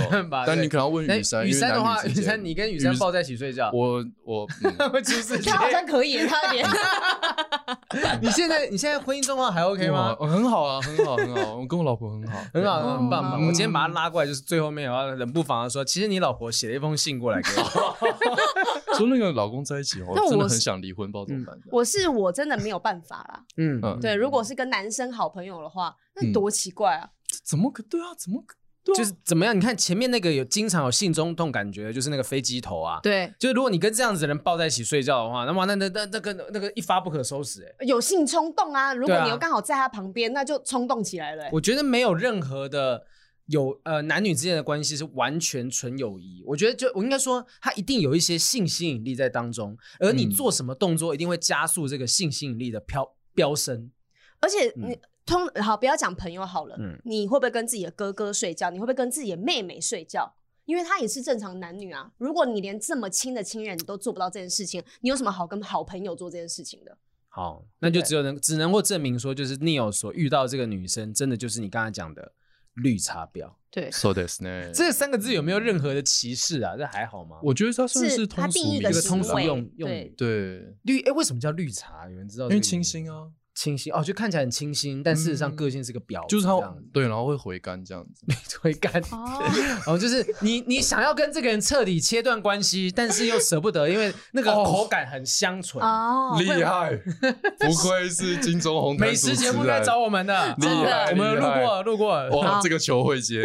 [0.46, 3.72] 但你可能要问雨珊，雨珊的话，雨珊你跟雨珊抱在一起睡觉。
[3.74, 4.46] 我我
[4.92, 5.42] 会出事。
[5.42, 6.68] 他好像可以，他连。
[8.22, 10.14] 你现在你现在婚姻状况还 OK 吗？
[10.20, 13.42] 很好啊，很好很好，我跟我老婆很好，很好很棒。
[13.42, 17.98] 我今天把他拉过来，就是最后面，然后冷不防的说，其实你老婆写了一封信过来给我，
[18.98, 21.60] 说那个老公在一起，我真的很想离婚，不知道怎么办。
[21.72, 23.44] 我是我真的没有办法啦。
[23.58, 25.96] 嗯，对，如果是跟男生好朋友的话。
[26.18, 27.10] 那多奇怪啊！
[27.44, 28.16] 怎么可对啊？
[28.18, 28.56] 怎么可？
[28.86, 29.54] 就是怎么样？
[29.54, 33.02] 你看前面那个有经常有性冲动感觉，就是那个飞机头啊。
[33.04, 37.86] 对，就是如果你跟这样子的人抱在一起睡觉的话，那么那那那那个那个一发不可收拾哎。
[37.86, 38.94] 有性冲动啊！
[38.94, 41.50] 如果你又刚好在他旁边，那就冲动起来了。
[41.52, 43.06] 我觉得没有任何的
[43.48, 46.44] 有呃男女之间的关系是完全纯友谊。
[46.46, 53.92] 我觉得就我应该说，他一定有一些性吸引力在当中，而你做什么动作一定会加速这个性吸引力的飙飙升。
[54.40, 54.98] 而且你。
[55.28, 56.76] 通好，不要讲朋友好了。
[56.80, 58.70] 嗯，你会不会跟自己的哥哥睡觉？
[58.70, 60.32] 你会不会跟自己的妹妹睡觉？
[60.66, 62.12] 因为他也是正常男女啊。
[62.20, 66.96] 如果你连这么亲的亲人你都做不到这件事情，你有什么好跟好朋友做这件事情的？
[67.30, 72.32] 好，那就只有能只能够证明说，就是 Neil 所遇到这个女生，真的就是你刚才讲的
[72.76, 73.52] 绿茶婊。
[73.70, 74.72] 对，so this 呢？
[74.74, 76.78] 这三个字有没有任何的歧视啊？
[76.78, 77.38] 这还好吗？
[77.44, 81.02] 我觉得它算是通俗，一个通俗用用对绿。
[81.02, 82.10] 哎，为什么叫绿茶？
[82.10, 82.46] 有人知道？
[82.46, 83.32] 因为清新啊。
[83.56, 86.52] 清新哦，就看起来很清新，但事实上个性是个婊，就是他
[86.92, 88.26] 对，然后会回甘这样子，
[88.60, 89.02] 回甘
[89.88, 96.96] 哦，就是你你想要跟这个人彻底切断关系，但是又舍不得，因为那个口感很香醇哦，厉害，
[97.60, 103.42] 不愧是金钟红美食节目在找我们的，厉害，我们路过路过，哇，这个球会接，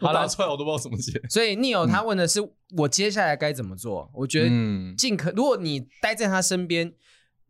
[0.00, 2.40] 好了，出来我都不知道怎么接，所以 Neo 他问的是
[2.78, 4.10] 我接下来该怎么做？
[4.14, 4.48] 我觉得
[4.96, 6.90] 尽可，如果你待在他身边。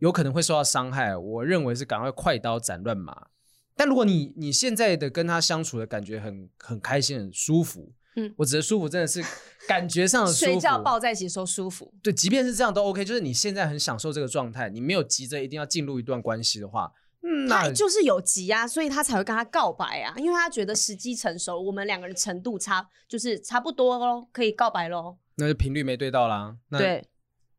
[0.03, 3.29] 有可能会受到伤害，我认为是赶快快刀斩乱麻。
[3.77, 9.25] 但如果你你现在的跟他相处的感觉很很开心、很舒服，嗯，我指的舒服真的是
[9.69, 11.95] 感觉上的舒服，睡觉抱在一起说舒服。
[12.03, 25.17] 对，即便是这样都 OK，就是你现在很享受这个状态，你没有急着一定要进入一段关系的话，嗯，他就是有急啊，所以他才会跟他告白啊，因为他觉得时机成熟，我们两个人程度差，就是差不多喽，可以告白喽。
[25.37, 27.07] 那就频率没对到啦，那对。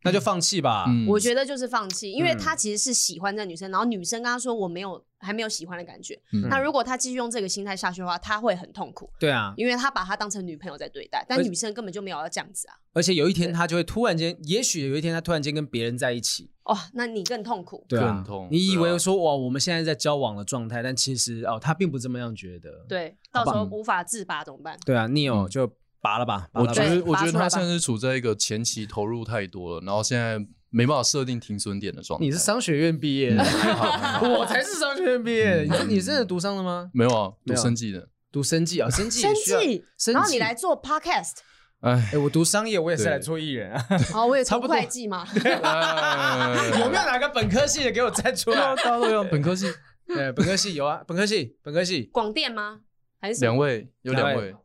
[0.03, 9.09] 那就放弃吧，嗯、我觉得就是放弃，因为他其实是喜欢这个女生，嗯、然后女生跟他说我没有还没有喜欢的感觉，嗯、那如果他继续用这个心态下去的话，他会很痛苦。
[9.19, 12.75] 对啊，因为他把她当成女朋友在对待，但女生根本就没有要这样子啊。
[12.93, 18.47] 而且有一天他就会突然间，也许有一天他突然间跟别人在一起，哦，那你更痛苦，对啊、更痛。
[18.51, 22.85] 你以为说哇，我们现在在交往的状态，但其实哦，他并不这么样觉得。
[22.87, 24.77] 对，到时候无法自拔怎么办？
[24.85, 25.71] 对啊，Neo 就
[26.03, 26.47] 拔了吧。
[26.53, 30.45] 我觉得，我觉得他现在是处在一个前期投入太多了，然后现在。
[30.75, 32.25] 没办法设定停损点的状态。
[32.25, 33.43] 你是商学院毕业的，
[34.25, 35.85] 我才是商学院毕业的。
[35.85, 36.89] 你你真的读商的吗？
[36.95, 39.85] 没有啊，读生计的，读生计啊， 生计，生计。
[40.11, 41.33] 然后你来做 podcast。
[41.81, 43.85] 哎，我读商业，我也是来做艺人啊。
[44.11, 45.23] 好，我也差不多会计嘛。
[45.35, 48.57] 有没有哪个本科系的给我站出来？
[48.77, 49.71] 大家都有本科系。
[50.07, 52.09] 对，本科系有啊，本科系，本科系。
[52.11, 52.79] 广电吗？
[53.21, 53.91] 还是两位？
[54.01, 54.55] 有两位。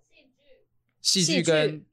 [1.08, 1.84] 戏剧跟。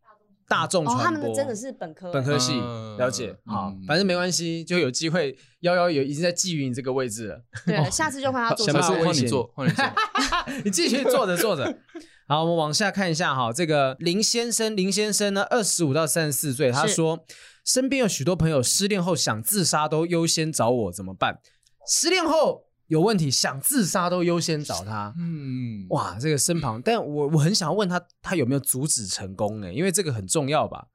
[0.47, 2.53] 大众传播，他们真的是本科本科系，
[2.99, 3.35] 了解。
[3.47, 5.35] 好，反正没关系，就有机会。
[5.61, 7.41] 幺幺有已经在觊觎你这个位置了。
[7.65, 8.63] 对，下次就换他做。
[8.63, 9.83] 下次换你做，换你做。
[10.63, 11.79] 你继续坐着坐着。
[12.27, 17.25] 好，我们往下看一下哈，这个林先生，林先生呢，二十五到三十四岁，他说
[17.65, 21.39] 身边有许多朋友失恋后想自杀，都优先找我，怎么办？
[21.87, 22.64] 失恋后。
[22.87, 29.73] 有问题想自杀都优先找他，嗯，哇，这个身旁，但我我很想要问他，他有没有阻止成功呢？
[29.73, 30.87] 因为这个很重要吧。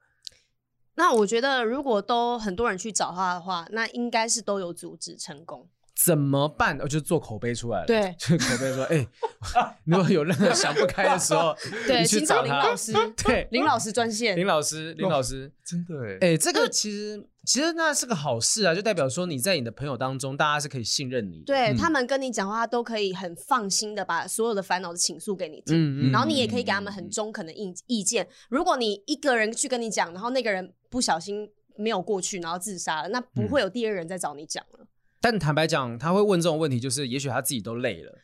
[0.95, 5.67] 那我觉得，如果都很多人去找他的话，那应该是都有阻止成功。
[6.05, 6.77] 怎么办？
[6.79, 7.85] 我就做口碑出来了。
[7.85, 9.07] 对， 就口碑说，哎，
[9.85, 11.55] 如果有任何想不开的时候，
[11.87, 17.27] 对，去找林老师，对，林老师专线，林老师，林老师，真的哎，哎，这个其实。
[17.43, 21.45] 其实那是个好事啊，就代表说你在你的朋友当中，大家是可以信任你的。
[21.45, 28.27] 对，他们跟你讲话都可以很放心的把所有的烦恼的倾诉给你听，嗯嗯，然后你也可以给他们很中肯的意意见。
[28.47, 34.85] 如果你一个人去跟你讲，然后那个人不小心没有过去，然后自杀了，那不会有第二人再找你讲了。
[35.21, 38.19] 但坦白讲，他会问这种问题，就是也许他自己都累了，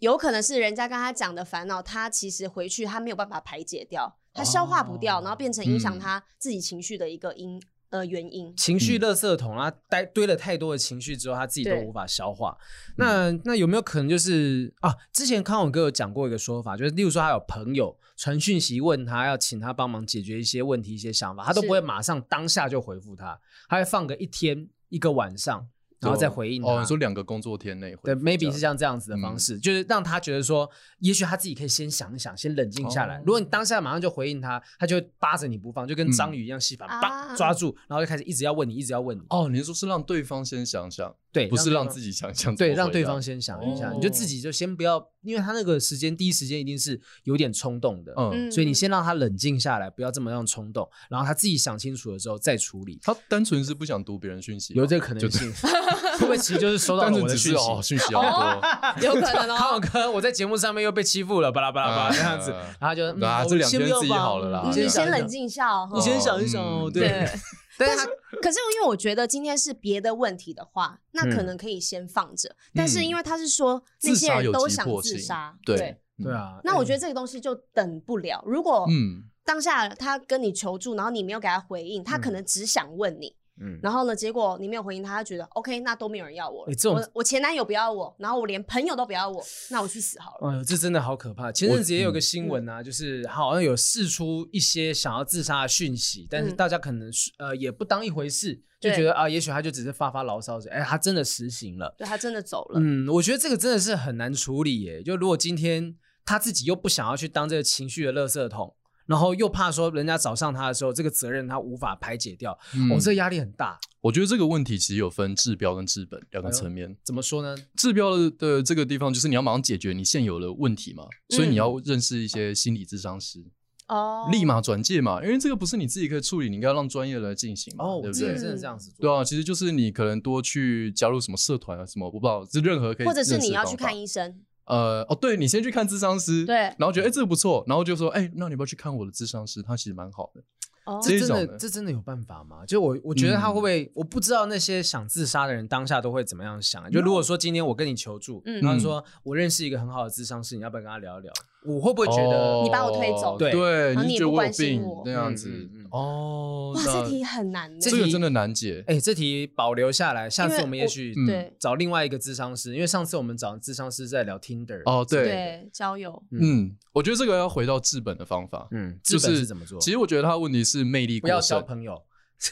[0.00, 7.58] 有可能是人家跟他讲的烦恼，他其实回去他没有办法排解掉，他消化不掉，然后变成影响他自己情绪的一个因。
[7.92, 12.56] 呃，原因情绪垃圾桶啊，堆堆了太多的情绪之后，他自己都无法消化。
[12.96, 14.96] 那那有没有可能就是啊？
[15.12, 25.68] 之前康永哥有讲过一个说法，就是例如说他有朋友传讯息问他要请他帮忙解决一些问题、一些想法，他都不会马上当下就回复他，他会放个一天一个晚上。
[26.02, 26.68] 然后再回应他。
[26.68, 28.02] 哦，你说两个工作天内回。
[28.04, 33.22] 对，maybe 是像这样子的方式，就是让他觉得说，也许他自己可以先想一想，先冷静下来。
[33.24, 39.22] 如果你当下马上就回应他，他就会扒着你不放，就跟章鱼一样戏法，叭抓住，然后就开始一直要问你，一直要问你。
[39.30, 42.54] 哦，你是说是让对方先想想，对，不是让自己想想。
[42.56, 52.98] 对，让对方先想一下，你就自己就先不要，因为他那个时间第一时间一定是有点冲动的，嗯，所以你先让他冷静下来，不要这么样冲动，然后他自己想清楚了之后再处理。
[53.02, 55.52] 他单纯是不想读别人讯息，有这个可能性。
[56.18, 57.82] 会不会其实就是收到我的讯息？
[57.82, 58.62] 讯息好多，
[59.06, 59.56] 有可能哦。
[59.58, 64.70] 康永哥，我在节目上面又被欺负了，巴拉巴拉巴拉这样子，然后就啊，这两天自己好了啦。
[64.74, 66.90] 你先冷静一下哦，你先想一想哦。
[66.92, 67.28] 对，
[67.78, 68.06] 但是
[68.40, 72.54] 可是因为我觉得今天是别的问题的话，那可能可以先放着。
[72.74, 76.58] 但是因为他是说那些人都想自杀，对对啊。
[76.64, 78.42] 那我觉得这个东西就等不了。
[78.46, 83.34] 如果嗯当下他跟你求助，然后你没有给他回应，他可能只想问你。
[83.60, 84.16] 嗯，然后呢？
[84.16, 86.72] 结果你没有回应他，他觉得 OK，那都没有人要我了。
[86.90, 90.50] 我我前男友不要我，然后我连朋友都不要我，那我去死好了。
[90.50, 91.52] 哎呦，这真的好可怕！
[91.52, 100.58] 前阵子也有个新闻啊，就是好像有释出一些想要自杀的讯息，但是大家可能呃也不当一回事，就觉得啊，也许他就只是发发牢骚。
[100.70, 102.80] 哎，他真的实行了，对，他真的走了。
[102.80, 105.02] 嗯，我觉得这个真的是很难处理耶。
[105.02, 108.74] 就如果今天他自己又不想要去当这个情绪的垃圾桶。
[109.06, 113.78] 然后又怕说人家找上他的时候，这个责任他无法排解掉，嗯、哦，这个压力很大。
[114.00, 116.96] 我觉得这个问题其实有分治标跟治本两个层面。
[117.04, 117.56] 怎么说呢？
[117.76, 123.44] 治标的这个地方就是你要马上解决你现有的问题嘛，嗯、所以你要认识一些心理咨商师。
[123.88, 128.34] 哦，立马转介嘛，因为这个不是你自己可以处理，你应该要让专业的来进行嘛，哦，对不对？
[128.34, 129.02] 真的这样子做。
[129.02, 134.40] 对啊，其实就是你可能多去加入什么社团啊，什么我不知道，是任何可以，或者是你要去看医生。
[134.66, 139.62] 呃，哦，对，你先去看智商师，对，然后觉得哎这个不错，然后就说哎，那你要不要去看我的智商师？
[139.62, 140.42] 他其实蛮好的。
[140.84, 142.66] 哦，这真的这真的有办法吗？
[142.66, 146.90] 就我我觉得他会不会，嗯、我不知道那些想自杀的人当下都会怎么样想。
[146.90, 151.32] 就如果说今天我跟你求助，嗯、然后说我认识一个很好的智商师，你要不要跟他聊一聊？
[151.64, 153.38] 我会不会觉得你把我推走？
[153.38, 155.70] 对对，你觉得我有病我那样子？
[155.92, 158.82] 哦，哇，这题很难，这个真的难解。
[158.86, 166.22] 哎，这题保留下来，下次我们也许对找另外一个智商师，因为上次我们找智商师在聊 Tinder 哦，对对，交友。
[166.30, 168.66] 嗯，我觉得这个要回到治本的方法。
[168.70, 169.78] 嗯，治本是怎么做？
[169.80, 172.02] 其实我觉得他的问题是魅力不要交朋友。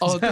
[0.01, 0.31] 哦，对，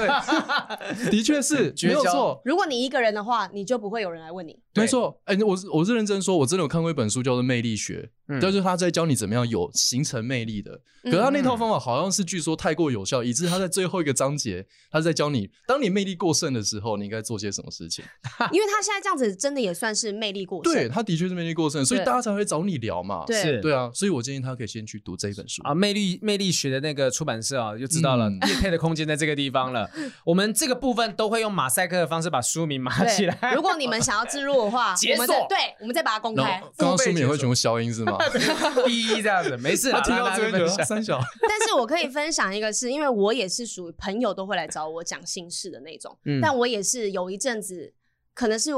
[1.11, 2.41] 的确是没有错。
[2.45, 4.57] 如果你一个人的话，你就不会有人来问你。
[4.79, 8.11] 没错，哎，我是我是认真说，我真的有看过一本书叫做《魅力学》，
[8.41, 10.81] 就是他在教你怎么样有形成魅力的。
[11.05, 18.05] 可是他那套方法好像是据说太过有效，以致他在最后一个章节，他在教你，当你魅力过剩的时候，你应该做些什么事情。
[18.53, 20.73] 因为他现在这样子，真的也算是魅力过剩。
[20.73, 23.25] 对，他的确是魅力过剩，所以大家才会找你聊嘛。
[23.27, 25.75] 对，对啊，所以我建议他可以先去读这一本书啊。
[25.75, 29.89] 魅力魅力学的那个出版社啊，就知道了业配的空间在这个地方了。
[30.27, 33.55] 我们这个部分都会用马赛克的方式把书名码起来。
[33.55, 35.27] 如果你们想要置入的话，解锁。
[35.49, 36.63] 对，我们再把它公开。
[36.77, 38.19] 刚刚书名也会全部消音是吗？
[38.89, 39.91] 一这样子，没事。
[39.91, 41.19] 他听到这个三小。
[41.49, 46.17] 但是我可以分享一个，是因为我也是属于朋友都会来找我讲心事的那种。
[46.25, 46.41] 嗯。
[46.41, 47.93] 但我也是有一阵子，
[48.35, 48.73] 可能是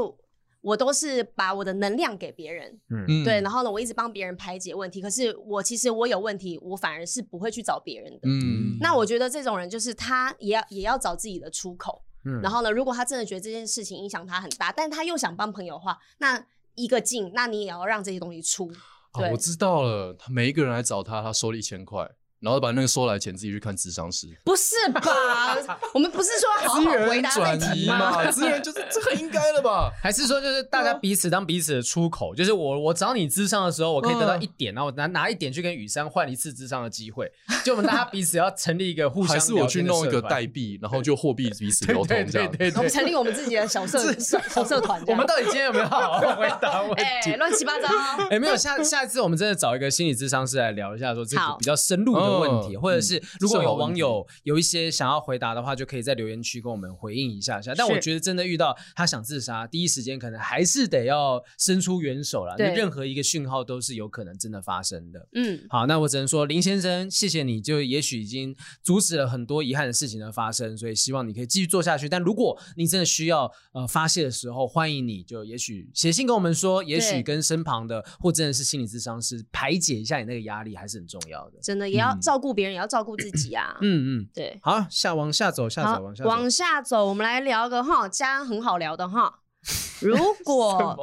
[0.61, 2.79] 我都是把我的能量给别人。
[2.89, 3.23] 嗯。
[3.23, 5.01] 对，然后呢，我一直帮别人排解问题。
[5.01, 8.19] 可是我其实我有问题，我反而是不会去找别人的。
[8.23, 8.77] 嗯。
[8.79, 12.01] 那我觉得这种人就是他也要也要找自己的出口。
[12.25, 12.41] 嗯。
[12.41, 16.45] 然后呢，如果他真的觉得这件事情影响他很大，但他又想帮朋友的话，那。
[16.75, 18.71] 一个劲，那你也要让这些东西出。
[19.13, 20.15] 对，我知道了。
[20.17, 22.09] 他每一个人来找他，他收了一千块。
[22.41, 25.79] 然后把那个收来钱自己去看智商师，不是吧？
[25.93, 28.31] 我们不是说好好回答问题吗？
[28.31, 29.91] 资源 就是这很应该的吧？
[30.01, 32.33] 还是说就是大家彼此当彼此的出口？
[32.33, 37.31] 就是我我找你智商的时候，我可以得到一点，然后我拿拿一点去跟雨山换一次智商的机会。
[37.63, 42.49] 就我们大家彼此要成立一个互相，还是我去弄一个代币，然后就货币彼此流通这样？
[42.51, 44.99] 对对对，我们成立我们自己的小社小社团。
[45.05, 47.03] 我们到底今天有没有好好回答问题？
[47.03, 47.87] 哎，乱七八糟。
[48.31, 52.30] 哎，没有，下下一次我们真的找一个心理咨商师来聊一下，说这个比较深入的。
[52.39, 57.73] 问题，或者是如果有网友有一些想要回答的话，就可以在留言区跟我们回应一下下。
[57.75, 62.55] 但我觉得真的遇到他想自杀，第一时间可能还是得要伸出援手了。
[62.55, 65.27] 对，任何一个讯号都是有可能真的发生的。
[65.33, 72.07] 嗯，好，那我只能说林先生，谢谢你，就也许已经阻止了很多遗憾的事情的发生，所以希望你可以继续做下去。
[72.07, 81.59] 但如果你真的需要呃发泄的时候，欢迎你就也许写信跟我们说，也许跟身旁的或真的是心理咨商师排解一下你那个压力，还是很重要的。
[81.61, 83.77] 真的也要照顾别人，也要照顾自己啊。
[83.81, 84.59] 嗯嗯，对。
[84.61, 86.29] 好，下往下走，下走，往下走。
[86.29, 89.39] 往下走，我们来聊个哈，家人很好聊的哈。
[90.01, 90.97] 如果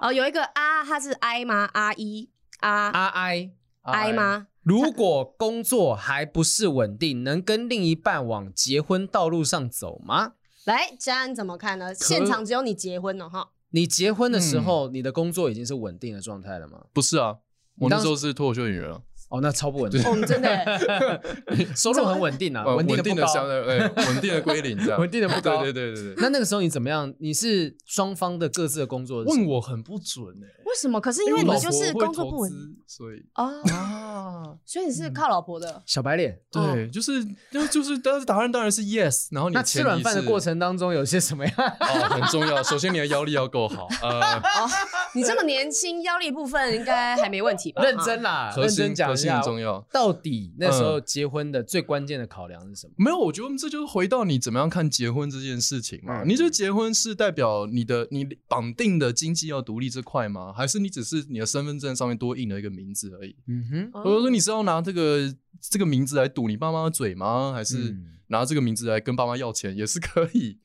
[0.00, 1.70] 哦，有一个啊，他是 I 吗？
[1.72, 2.30] 阿一
[2.60, 4.48] 啊阿 I I 吗？
[4.62, 10.34] 如果工作还不是稳定，能跟另一半往结婚道路上走吗？
[10.64, 11.94] 来，家人怎么看呢？
[11.94, 13.48] 现场只有你结婚了哈。
[13.70, 16.84] 你结婚的时候，你的工作已经是稳定的状态了吗？
[16.92, 17.38] 不是啊，
[17.78, 19.00] 我那时候是脱口秀演员啊。
[19.32, 20.02] 哦，那超不稳定。
[20.04, 20.50] 我们真的
[21.74, 25.62] 收入很稳定啊，稳定的相对，稳定的归零这样， 稳定的不高。
[25.62, 26.14] 对对对对。
[26.18, 27.10] 那那个时候你怎么样？
[27.18, 29.24] 你是双方的各自的工作？
[29.24, 30.60] 问我很不准哎。
[30.66, 31.00] 为什么？
[31.00, 32.50] 可是因为你就是工作不稳，
[32.86, 33.50] 所以啊，
[34.66, 36.38] 所以你是靠老婆的小白脸。
[36.50, 39.28] 对，就是就就是，但是答案当然是 yes。
[39.30, 41.52] 然后你吃软饭的过程当中有些什么呀？
[41.80, 42.62] 哦，很重要。
[42.62, 43.88] 首先你的腰力要够好。
[44.02, 44.20] 呃，
[45.14, 47.82] 你这么年轻，腰力部分应该还没问题吧？
[47.82, 49.16] 认真啦，认真讲。
[49.28, 49.86] 很重要。
[49.92, 52.92] 到底那时候结婚的最关键的考量是什么？
[52.96, 56.24] 没有，我觉得这就是回到你怎么样看结婚这件事情嘛。
[56.24, 60.52] 你觉得结婚是代表你的你绑定的经济要独立这块吗？
[60.52, 63.36] 还是你只是你的身份证上面多印了一个名字而已？
[63.46, 64.02] 嗯哼。
[64.02, 67.52] 或者说你是要拿这个这个名字来堵你爸妈的嘴吗？
[67.52, 67.96] 还是
[68.28, 70.58] 拿这个名字来跟爸妈要钱也是可以？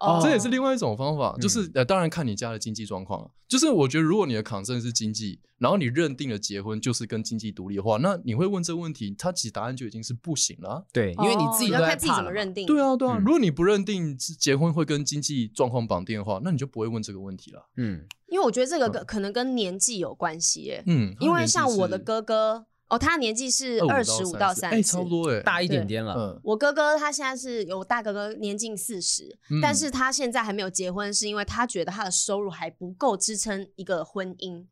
[0.00, 3.30] 哦，这也是另外一种方法，就是呃，当然看你家的经济状况了。
[3.46, 10.84] 就是我觉得，如果你的 concern 是经济，然后你认定了结婚就是跟经济独立的话，那你会问这个问题，他其实答案就已经是不行了。
[10.92, 12.66] 对，因为你自己要看自己怎么认定。
[12.66, 13.16] 对啊，对啊。
[13.18, 17.68] 如果你不认定结婚会跟经济状况绑定的话，那你就不会问这个问题了。
[17.76, 20.82] 嗯，因为我觉得这个可能跟年纪有关系。
[20.86, 22.66] 嗯，因为像我的哥哥。
[22.94, 26.14] 哦，他年纪是二十五到三十，哎，差不多哎，大一点点了。
[26.16, 34.64] 嗯，我哥哥他现在是有大哥哥年近四十，但是他现在还没有结婚，是因为他觉得他的收入还不够支撑一个婚姻。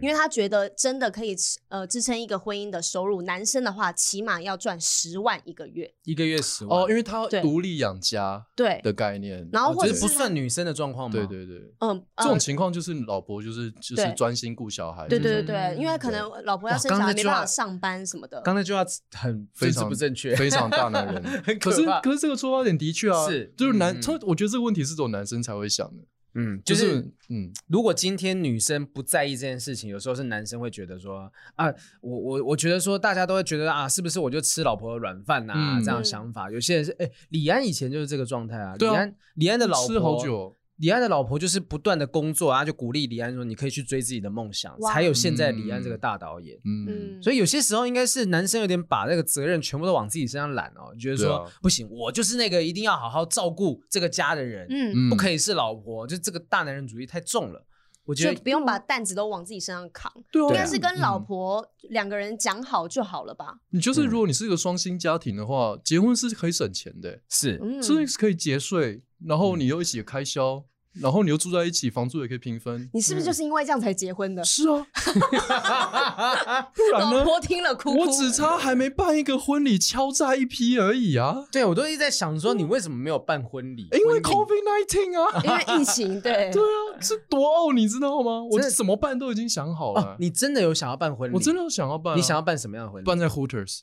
[0.00, 1.34] 因为他觉得真的可以
[1.68, 11.12] 呃支撑一个婚姻的收入，男生的话起码要赚十万一个月，一个月十万哦，因为他独立养家对的概念，然后或者不算女生的状况吗？
[11.16, 18.40] 对对对，嗯，这种情况就是老婆就是就是专心顾小孩，对对对对，因为可能老婆要生小孩没办法上班什么的。
[18.42, 21.22] 刚才就要很 非常不正确，非常大男人，
[21.58, 26.04] 可是可是这个出发点的确啊，是就是男，我觉得这个问题是只有男生才会想的。
[26.34, 31.66] 嗯，就是嗯，如果今天女生不在意这件事情，有时候是男生会觉得说啊，
[32.00, 35.54] 我我我觉得说大家都会觉得啊，是不是我就吃老婆的软饭呐？
[35.56, 40.56] 嗯、这样想法，有些人是哎，李安以前就是这个状态啊，李安、啊、李安的老婆吃好久。
[40.80, 57.66] 李安的老婆就是不断的工作啊，就鼓励李安说：“你可以去追自己的梦想，才有现在李安这个大导演。”嗯，所以有些时候应该是男生有点把那个责任全部都往自己身上揽哦，觉得说、啊、不行，我就是那个一定要好好照顾这个家的人，嗯，不可以是老婆，就这个大男人主义太重了。
[58.06, 63.58] 我觉得就不用把担子都往自己身上扛，对、啊，应该是跟老婆两个人讲好就好了吧？
[63.68, 70.64] 你就是如果你是一个双薪家庭的话，结婚是可以省钱的，是，所以是可以节税，然后你又一起开销。
[71.00, 72.90] 然后你又住在一起，房租也可以平分。
[72.92, 74.42] 你是不是就是因为这样才结婚的？
[74.42, 74.84] 是啊，
[76.74, 77.18] 不然呢？
[77.18, 78.00] 老婆听了哭哭。
[78.00, 81.46] 我只差还没办一个婚礼，敲诈一批而已啊！
[81.52, 83.86] 对，我都一直在想说，你为什么没有办婚礼？
[83.92, 86.20] 因为 COVID nineteen 啊，因为疫情。
[86.20, 88.42] 对 对啊，是多傲，你知道吗？
[88.50, 90.16] 我怎么办都已经想好了。
[90.18, 91.34] 你真的有想要办婚礼？
[91.36, 92.18] 我真的有想要办。
[92.18, 93.06] 你想要办什么样的婚礼？
[93.06, 93.82] 办在 Hooters。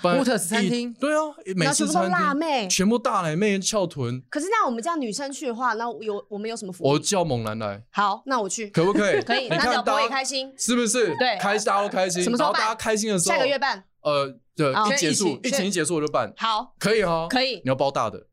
[0.00, 1.20] 福特斯餐厅，对啊，
[1.56, 4.22] 每次餐厅，辣妹，全部大奶妹翘臀。
[4.30, 6.90] 可是那我们叫女生去的话，那有我们有什么福利？
[6.90, 7.82] 我叫猛男来。
[7.90, 9.20] 好，那我去，可不可以？
[9.22, 11.14] 可以，那老婆也开心，是不是？
[11.16, 12.22] 对，开大家都开心。
[12.22, 12.62] 什么时候办？
[12.62, 13.84] 大家开心的时候，下个月办。
[14.02, 16.32] 呃，对，一结束，疫情一结束我就办。
[16.36, 17.56] 好，可以哈，可以。
[17.56, 18.26] 你要包大的。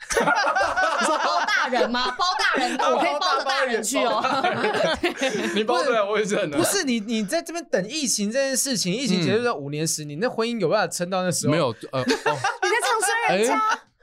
[1.70, 2.10] 人吗？
[2.18, 4.22] 包大人，我可以包着大人去哦。
[5.54, 6.58] 你包出来我也是很难。
[6.58, 11.52] 不是你，你在这边等疫情这件事情，疫情结束在五年十年，你那婚姻有办法撑到那时候？
[11.52, 13.60] 没有，呃， 你在唱衰人家。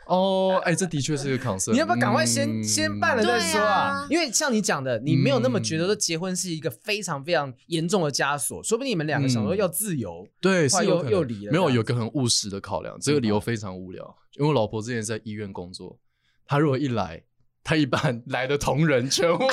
[0.07, 1.74] 哦，哎，这的确是一个 concern。
[1.74, 4.07] 你要不要赶快先先办了再说啊？
[4.09, 11.51] 因为像你讲的，你没有那么觉得说结婚是一个非常非常严重的枷锁，说不定你们两个想说要自由，对，是又又离了。
[11.51, 14.15] 没有，有个很务实的考量，这个理由非常无聊。
[14.38, 15.99] 因为我老婆之前在医院工作，
[16.45, 17.22] 她如果一来，
[17.68, 19.45] 她一半来的同仁全部都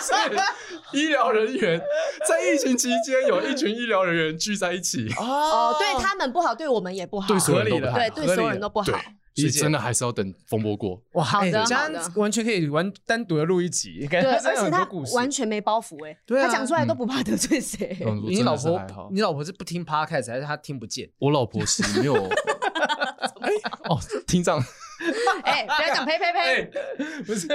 [0.00, 1.78] 是医疗人员。
[2.26, 8.86] 在疫情期间，有一群医疗人员聚在一起，哦，对他们不好，对我们也不好，对所有人都不好，对对所有人都不好。
[9.34, 11.00] 所以真的还是要等风波过。
[11.12, 17.98] 哇，好的，这样完全可以完单独的录一集，对，而且他完全没包袱，哎，他讲出来都不怕得罪谁。
[18.26, 18.80] 你老婆，
[19.12, 21.08] 你老婆是不听 podcast 还是她听不见？
[21.18, 22.14] 我老婆是没有。
[23.40, 23.52] 哎，
[23.90, 24.58] 哦，听障。
[25.44, 27.48] 哎，不要讲呸呸呸，不是。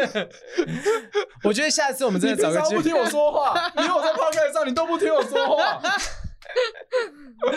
[1.44, 5.82] 我觉得下一次我们真的找个机会，不听我说话，因为我在 podcast 上，你都不听我说话。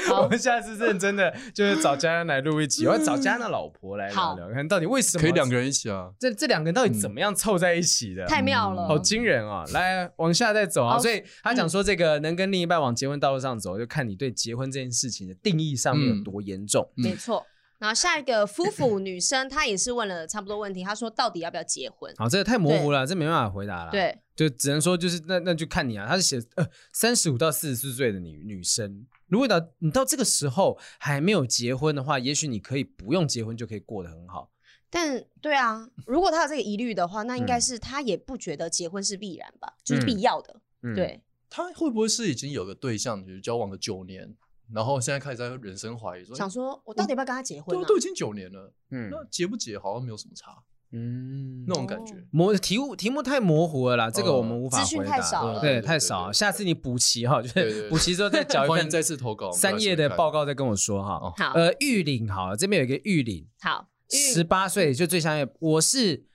[0.09, 6.09] 好， 我们下次认真的就是找嘉恩来录一集， 我要找嘉恩的老婆来聊聊，看到底为什么可以两个人一起啊？
[6.19, 8.25] 这这两个人到底怎么样凑在一起的？
[8.27, 9.65] 太妙了，好惊人啊！
[9.73, 10.99] 来，往下再走啊！
[10.99, 16.89] 所以他讲说，这个能跟另一半往结婚道路上走，就看你对结婚这件事情的定义上面有多严重。
[16.95, 17.45] 没错。
[17.79, 22.13] 然后下一个夫妇女生，她也是问了差不多问题，她说到底要不要结婚？
[22.17, 23.91] 好，这个太模糊了，这没办法回答了。
[23.91, 26.07] 对，就只能说就是那那就看你啊。
[26.07, 34.51] 她是写呃三十五到四十四岁的女女生，如果到你到这个时候还没有结婚的话，也许你可以不用结婚就可以过得很好。
[34.89, 40.61] 但对啊，如果她有这个疑虑的话，那应该是她也不觉得结婚是必然吧，就是必要的。
[40.83, 41.21] 嗯对，
[41.51, 44.35] 她会不会是已经有个对象，就是交往了九年？
[44.73, 47.77] 然后现在开始在人生怀疑，说想说我到底要不要跟他结婚？
[47.77, 50.63] 都都已经九年了，嗯，那结不结好像没有什么差，
[50.93, 52.15] 嗯，那种感觉。
[52.31, 54.89] 模题目题目太模糊了啦，这个我们无法回答。
[54.89, 56.33] 资讯太少了，对，太少。
[56.33, 61.33] 下次你补齐哈，就是补齐之后再 找一份再次投稿三页的报告再跟我说哈。
[61.37, 66.27] 好，呃，玉林好，这边有一个玉林，好，十八岁就最下面，我是。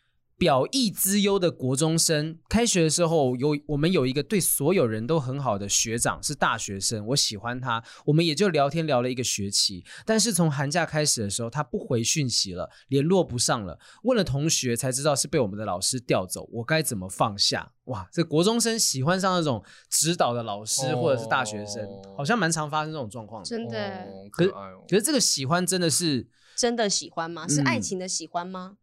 [0.41, 9.85] 表意之优的国中生，开学的时候有我们有一个对所有人都很好的学长，是大学生，我喜欢他，我们也就聊天聊了一个学期。
[10.03, 13.77] 但是从寒假开始的时候，他不回讯息了，联络不上了。
[14.01, 17.73] 问了同学才知道是被我们的老师调走，我该怎么放下？
[17.83, 23.47] 哇，这国中生喜欢上那种指导的老师或者是大学生，哦、好像蛮常发生这种状况的。
[23.47, 24.51] 真的，哦、可是
[24.89, 27.47] 可是这个喜欢真的是真的喜欢吗？
[27.47, 28.71] 是爱情的喜欢吗？
[28.71, 28.77] 嗯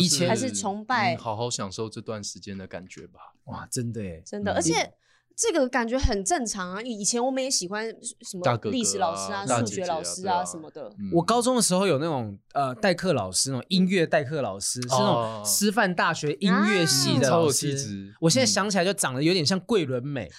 [0.00, 3.20] 以前还是崇拜，好好享受这段时间的感觉吧。
[3.44, 4.94] 哇，真的耶，真的，而且
[5.36, 6.80] 这个感觉很正常啊。
[6.82, 7.86] 以前我们也喜欢
[8.20, 10.90] 什么历史老师啊、数学老师啊什么的。
[11.12, 18.14] 我高中的时候有那种呃代课老师，那种音乐代课老师，是那种师范大学音乐系的老师。
[18.20, 20.30] 我现在想起来就长得有点像桂纶镁。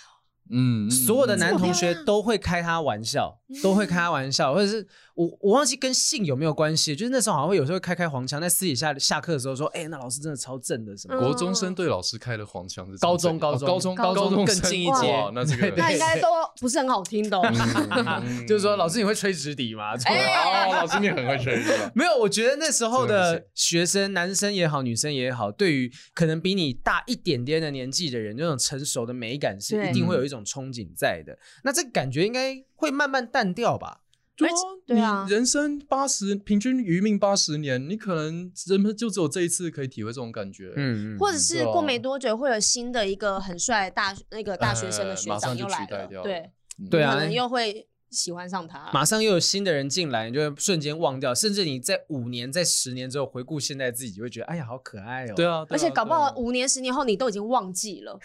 [0.50, 4.86] 嗯，所有的男同学都会开他玩笑，都会开他玩笑，或者是
[5.16, 11.20] 我我忘记跟性有没有关系，就是那时候好像会有时候开开黄腔，在私底下下课的时候说，哎，那老师真的超正的什么？
[11.20, 16.28] 国中生对老师开的黄腔是高中高中高中高中更近一阶，那这个那应该都
[16.60, 17.40] 不是很好听的，
[18.48, 19.94] 就是说老师你会吹直笛吗？
[19.94, 21.62] 哦，老师你很会吹，
[21.94, 34.00] 没有，我觉得那时候的学生，男生也好，女生也好，对于可能比你大一点点的年纪的人，那种成熟的美感是一定会有一种憧憬在的，那这感觉应该会慢慢淡掉吧？
[34.36, 34.54] 对啊，
[34.88, 46.52] 对啊，你人生八十，平均余命八十年，你可能人们就只有这一次可以体会这种感觉，嗯，或者是过没多久会有新的一个很帅大那个大学生的学长又来了，对，
[46.90, 47.88] 对啊，可能又会。
[48.14, 55.34] 喜欢上他，马上又有新的人进来，你就会瞬间忘掉，甚至你在五年、在十年之后回顾现在自己，就会觉得哎呀，好可爱哦。
[55.36, 58.18] 对啊，而且搞不好五年、十年后你都已经忘记了。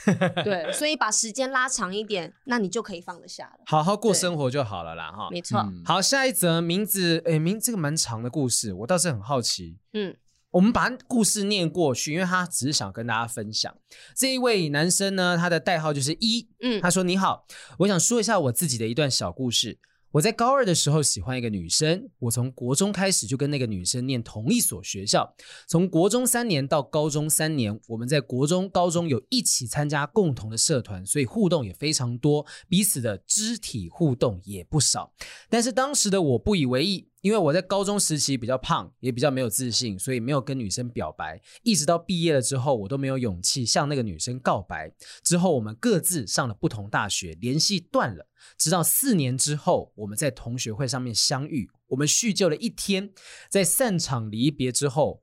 [0.45, 5.11] 对，所以把时间拉长一点，那你就可以放得下了， 好好过生活就好了啦。
[5.11, 5.65] 哈，没错。
[5.85, 9.79] 好，下一则名字，哎，名这个蛮长的故事，我倒是很好奇。
[9.95, 10.15] 嗯。
[10.59, 13.73] 我们把故事念过去，因为他只是想跟大家分享。
[14.17, 16.49] 这一位男生呢，他的代号就是一。
[16.61, 17.47] 嗯，他说：“你好，
[17.79, 19.79] 我想说一下我自己的一段小故事。
[20.11, 25.33] 我在高二的时候喜欢一个女生，我从国中开始就跟那个女生念同一所学校。
[25.69, 35.13] 从国中三年到高中三年，我们在国中、高中有一起参加共同的社团，所以互动也非常多，彼此的肢体互动也不少。
[35.49, 41.41] 但是当时的我不以为意。”因为我在高中时期比较胖，也比较没有自信，所以没有跟女生表白。
[41.63, 44.93] 一直到毕业了之后，我都没有勇气向那个女生告白。
[45.23, 48.29] 之后我们各自上了不同大学，联系断了。
[48.57, 53.13] 直到四年之后，我们在同学会上面相遇，我们叙旧了一天。
[53.51, 55.23] 在散场离别之后，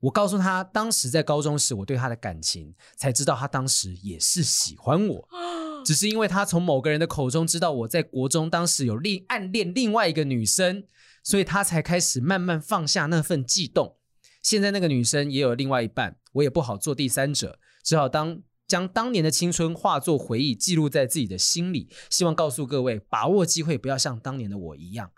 [0.00, 5.28] 我告诉她，当时在高中时我对她的感情，才知道她当时也是喜欢我，
[5.86, 10.84] 只是因为他从某个人的口中知道我在国中当时有另暗恋另外一个女生。
[11.22, 13.96] 所以他才开始慢慢放下那份悸动。
[14.44, 21.88] 现在那个女生也有另外一半，我也不好做第三者，只好当将当年的青春化作回忆，记录在自己的心里。
[22.10, 25.10] 希望告诉各位，把握机会，不要像当年的我一样。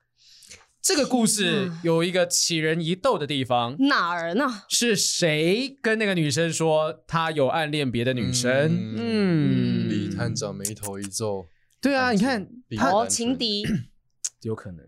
[0.81, 4.63] 这个故事有一个起人疑窦的地方，哪儿呢？
[4.71, 8.95] 是谁跟那个女生说他有暗恋别的女生？
[8.97, 9.78] 嗯，
[10.19, 11.47] 探长眉头一皱。
[11.81, 12.47] 对啊，你看
[12.77, 13.65] 他情敌
[14.43, 14.85] 有可能。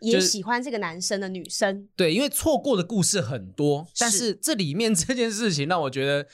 [0.00, 6.26] 也喜欢这个男生的女生，对，因为错过的故事很多，但是这里面这件事情让我觉得，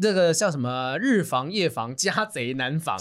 [0.00, 2.98] 这个叫什么日防夜防，家贼难防。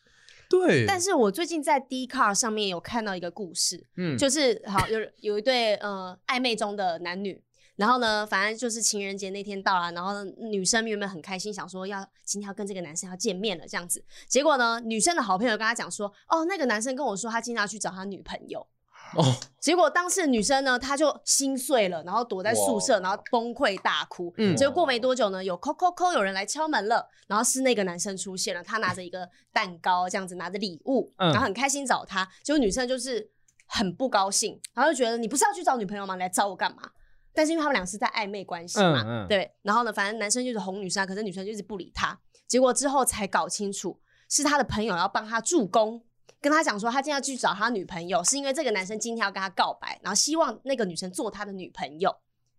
[0.50, 7.42] 对，但是我最近在 Dcard 上面有看到一个故事，嗯，就是好有有一对呃暧昧中的男女，
[7.76, 18.66] 然后呢，反正就是情人节那天到了，然后女生原本很开心，想说要今天要跟这个男生要见面了这样子，结果呢，女生的好朋友跟他讲说，哦，那个男生跟我说他今天要去找他女朋友。
[19.14, 19.22] 哦，
[19.60, 24.34] 结果当时女生呢，她就心碎了，然后躲在宿舍，然后崩溃大哭。
[24.36, 32.28] 嗯，结果过没多久呢，有扣扣扣，有人来敲门了，然后是那个男生出现了，他拿着一个蛋糕，这样子拿着礼物，然后很开心找他。
[32.42, 33.30] 结果女生就是
[33.66, 36.16] 很不高兴，然后就觉得你不是要去找女朋友吗？
[36.16, 36.90] 你来找我干嘛？
[37.36, 39.48] 但是因为他们俩是在暧昧关系嘛，嗯嗯对。
[39.60, 42.18] 然后呢，反正男生就是哄女生，可是女生就一直不理他。
[42.48, 46.02] 结果之后才搞清楚，是他的朋友要帮他助攻。
[46.40, 52.14] 跟他讲说，他今天要去找他女朋友，是因为这个男生今天要跟他告白，然后希望那个女生做他的女朋友，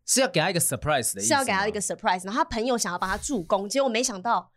[0.05, 2.25] 是要给他一个 surprise 的意思，是要给他一个 surprise。
[2.25, 4.51] 然后他朋友想要帮他助攻，结果没想到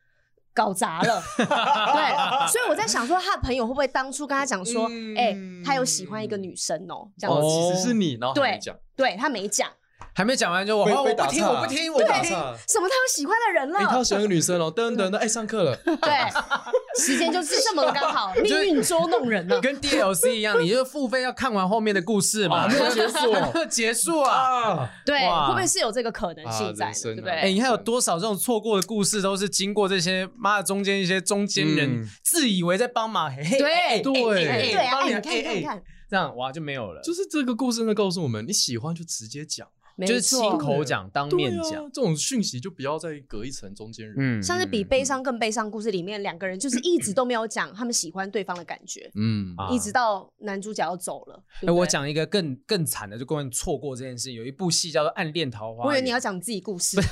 [0.52, 1.22] 搞砸了。
[1.36, 9.70] 对，所以我在想说，他的朋友会不会当初跟他讲说，哎、嗯欸，他有喜欢一个女生喔，这样子，哦，其实是你，然后他没讲，对，对他没讲。
[10.14, 12.30] 还没讲完就我我不听我不听我不听，
[12.68, 13.78] 什么他有喜欢的人了？
[13.88, 15.76] 他要喜欢个女生哦，等等等，哎，上课了。
[15.76, 19.60] 对，时间就是这么刚好， 命运捉弄人呢。
[19.60, 23.18] 跟 DLC 一样，你就付费要看完后面的故事嘛，没有结束，
[23.70, 24.90] 结束啊？
[25.06, 26.92] 对，会不会是有这个可能性在？
[27.02, 27.32] 对不对？
[27.32, 37.00] 哎，你看有多少这种错过的故事，都是经过这些妈的中间一些中间人自以为在帮忙，嘿，对对对，帮你看看看，这样哇就没有了。
[37.02, 39.66] 就是这个故事呢告诉我们，你喜欢就直接讲。
[40.06, 44.14] 就是亲口讲，当面讲，这种讯息就不要再隔一层中间人。
[44.18, 49.10] 嗯，像是比悲伤更悲伤故事里面，两个人就是一直都没有讲他们喜欢对方的感觉。
[49.14, 51.42] 嗯，一直到男主角要走了。
[51.66, 54.32] 哎，我讲一个更更惨的，就关于错过这件事。
[54.32, 55.84] 有一部戏叫做《暗恋桃花源》。
[55.86, 56.96] 我以为你要讲自己故事。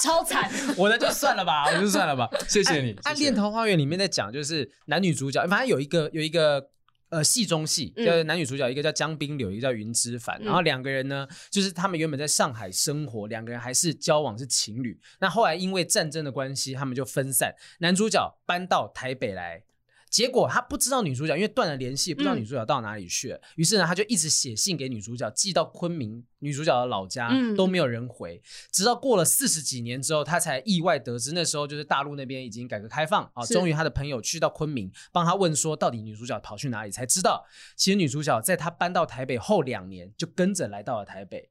[0.00, 0.50] 超惨。
[0.78, 2.28] 我的就算了吧，我就算了吧。
[2.48, 2.94] 谢谢你。
[3.02, 6.70] 暗恋桃花源里面在讲，就是男女主角，反正有一个有一个
[7.10, 10.40] 呃戏中戏，就是男女主角，一个叫江滨柳，一个叫云之凡。
[10.42, 14.98] 然后两个人呢，就是他们原本在上海生活，两个人还是交往是情侣。
[15.20, 17.54] 那后来因为战争的关系，他们就分散。
[17.80, 19.64] 男主角搬到台北来。
[20.10, 28.42] 结果他不知道女主角，因为断了联系，不知道女主角到哪里去于是呢，他就一直写信给女主角，寄到昆明女主角的老家，嗯、都没有人回。
[28.72, 33.46] 直到过了四十几年之后，他才意外得知，那时候就是大陆那边已经改革开放啊。
[33.46, 36.90] 终于他的朋友去到昆明，帮他问说，到底女主角跑去哪里？
[36.90, 37.46] 才知道，
[37.76, 41.50] 其实女主角在他搬到台北后两年，就跟着来到了台北，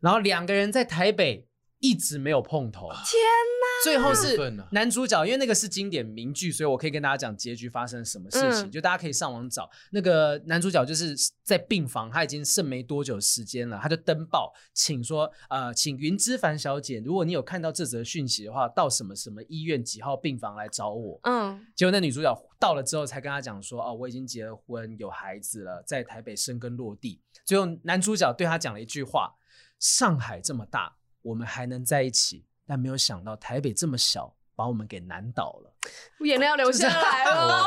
[0.00, 1.48] 然后两个人在台北
[1.86, 2.88] 一直没有碰头。
[2.88, 3.20] 天
[3.60, 3.84] 哪！
[3.84, 4.36] 最后是
[4.72, 8.66] 男主角，因为那个是经典名句，所以我可以跟大家讲结局发生了什么事情。
[8.66, 11.14] 嗯、就大家可以上网找那个男主角，就是
[11.44, 21.20] 在病房，他已经剩没多久时间了，他就登报请说，呃，请云之凡小姐，如果你有看到这则讯息的话，到什么什么医院几号病房来找我。
[21.22, 27.20] 嗯，结果那女主角到了之后，才跟他讲说，哦，我已经结了婚，有孩子了，在台北生根落地。
[27.44, 29.34] 最后男主角对他讲了一句话：
[29.78, 32.44] 上海这么大，我们还能在一起。
[32.68, 35.72] 但没有想到台北这么小，把我们给难倒了，
[36.18, 37.62] 我眼泪要流下来了。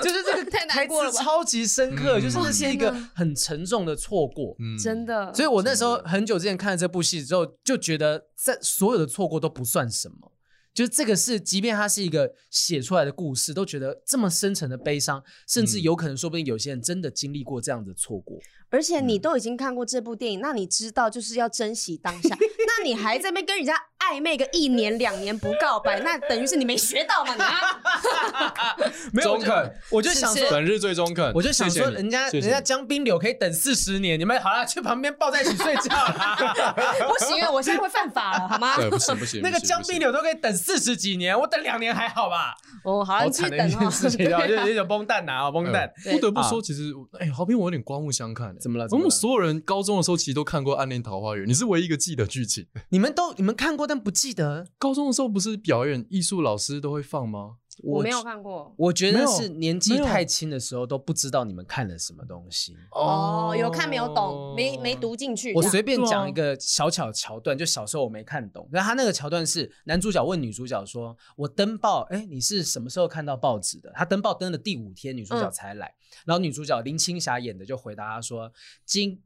[0.00, 5.34] 就是这个 太难过了，超级深刻，就是那是一个很沉重的错过，真的。
[5.34, 10.32] 所以我那时候很久之前看了这部戏之后，就觉得在所有的错过都不算什么。
[10.72, 18.38] 就是这个是，即便它是一个写出来的故事，都觉得这么深沉的悲伤，甚至有可能，说不定有些人真的经历过这样的错过。
[18.70, 27.34] 而且你都已经看过这部电影，那你知道就是要珍惜当下， 那你还在那边跟人家暧昧个一年两年不告白，那等于是你没学到嘛？
[27.34, 28.76] 你啊，
[29.12, 36.36] 没有中肯，我就想说本日最中肯，我就想说人家人家江滨柳可以等四十年，你们好了，去旁边抱在一起睡觉啦。
[37.08, 38.76] 不行啊，我现在会犯法了，好吗？
[38.76, 42.54] 对，不行不行，那个江滨柳都可以等四十几年，我等两年还好吧？
[42.84, 45.90] 哦，好了，惨的一件事情，就有点崩蛋呐啊，崩蛋。
[46.04, 48.55] 不得不说，其实哎，好比我有点刮目相看。
[48.60, 48.86] 怎么了？
[48.90, 52.66] 我们所有人高中的时候其实都看过《暗恋桃花源》，你是唯一一个记得剧情。
[52.90, 54.66] 你们都你们看过，但不记得。
[54.78, 57.56] 高中的时候不是表演艺术老师都会放吗？
[57.82, 58.74] 我没有看过。
[58.76, 62.76] 我觉得是年纪太轻的时候都不知道你们看了什么东西。
[62.90, 65.54] 哦，有看没有懂，没没读进去。
[65.54, 68.68] 我随便讲一个小巧桥段，就小时候我没看懂。
[68.72, 75.94] 那他那个桥段是男主角问女主角说：“我登报，哎，你是什么时候看到报纸的？”他登报登了第五天，女主角才来。
[76.24, 78.52] 然后女主角林青霞演的就回答他说
[78.84, 79.22] ：“今。”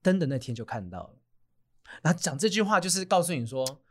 [0.00, 1.16] 登的那天就看到了，
[2.02, 3.82] 然后讲这句话就是告诉你说，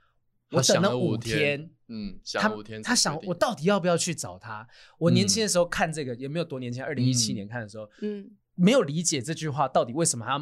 [0.51, 4.67] 我等了五天，嗯，想五天，他想我到底要不要去找他？
[4.97, 10.37] 我年轻的时候看这个也没有多年前，二零一七年看的时候，嗯，没有理解这句话到底为什么他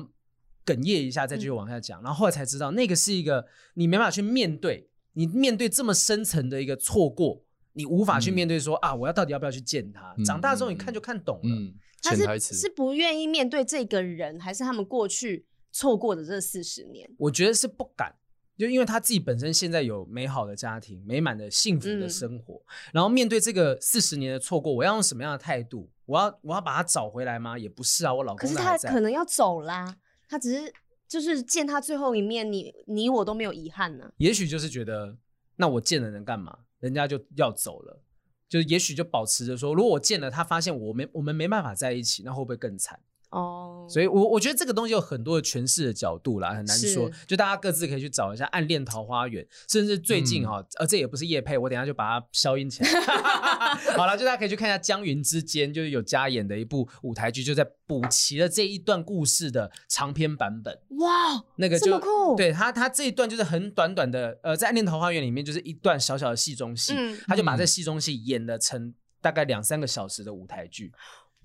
[0.65, 7.43] 哽咽一下再继续往下讲，然后后来才知道那个是一个你没办法去面对，你面对这么深层的一个错过，
[7.73, 10.15] 你无法去面对说啊，我要到底要不要去见他？
[10.25, 15.45] 长大之后你看就看懂了，他是是不愿意面对这个人，还是他们过去？
[15.77, 18.15] 错过的这四十年，我觉得是不敢，
[18.57, 25.89] 就因为他自己本身现在有美好的家庭、美满的幸福的生活，嗯、然后面对这个四十年的错过，我要用什么样的态度？
[26.05, 27.57] 我要我要把他找回来吗？
[27.57, 28.37] 也不是啊，我老公。
[28.37, 29.97] 可是他可能要走啦，
[30.29, 30.73] 他只是
[31.07, 34.11] 就是见他最后一面，你你我都没有遗憾呢。
[34.17, 35.17] 也许就是觉得，
[35.57, 36.59] 那我见了能干嘛？
[36.79, 38.03] 人家就要走了，
[38.47, 42.99] 就是也许就保持着说，如果我见了他，发现我没我们没办法在一起，那会不会更惨？
[43.31, 47.09] 哦，oh, 所以我，我我觉得这个东西有很多的诠释的角度啦，很难说。
[47.27, 52.89] 就大家各自可以去找一下《暗恋桃花源》，甚至最近哈，嗯、呃，这也不是叶配，我等一下就把它消音起来。
[53.97, 60.79] 好了，就大家可以去看一下《江云之间》，就是有加演的一部舞台剧，就在补齐了这一段故事的长篇版本。
[60.99, 62.35] 哇，那个就这么酷！
[62.35, 70.93] 对他，他这一段就是很短短的，呃，在《暗恋桃花源》里面就是一段小小的戏中戏，嗯、他就把这戏中戏演了成大概两三个小时的舞台剧。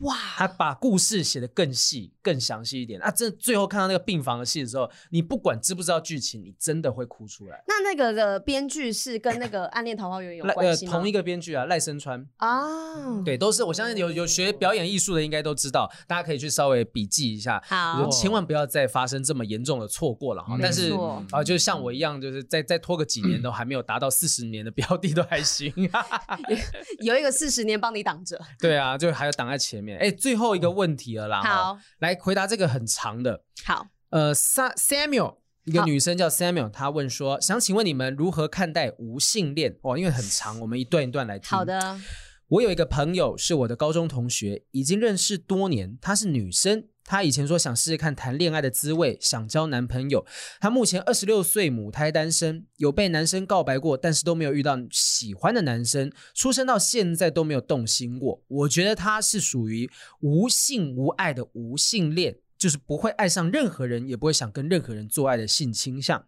[0.00, 3.10] 哇，他把故事写得更细、更详细一点啊！
[3.10, 7.62] 这最后看到那个病房的戏的时候，你不管知不知道剧情，你真的会哭出来。
[7.68, 20.56] 那那个的编剧是跟那个《暗恋桃花源 》有关系同一个编剧啊，赖声川啊，对，都是我相信有有学表演艺术的应该都知道，大家可以去稍微笔记一下，好，千万不要再发生这么严重的错过了哈。
[20.62, 20.92] 但是
[21.30, 25.70] 啊，就像我一样，就是再再拖个几年都 还没有达到四十年的标的都还行，
[27.04, 28.40] 有一个四十年帮你挡着。
[28.58, 29.89] 对啊，就还有挡在前面。
[29.98, 31.42] 哎，最后一个问题了啦！
[31.42, 33.42] 好，来回答这个很长的。
[33.64, 39.76] 好，呃，Samuel，一个女生叫 Samuel，她问说，想请问你们如何看待无性恋？
[39.82, 41.48] 哦，因为很长，我们一段一段来听。
[41.50, 41.98] 好的，
[42.48, 46.89] 我有一个朋友是我的高中同学，已经认识多年，她是女生。
[47.10, 50.24] 她以前说想试试看谈恋爱的滋味，想交男朋友。
[50.60, 56.12] 她目前二十六岁，母胎单身，有被男生告白过，但是都没有遇到喜欢的男生。
[56.34, 58.40] 出生到现在都没有动心过。
[58.46, 59.90] 我觉得她是属于
[60.20, 66.24] 无性无爱的无性恋，就是不会爱上任何人，也不会想跟任何人做爱的性倾向。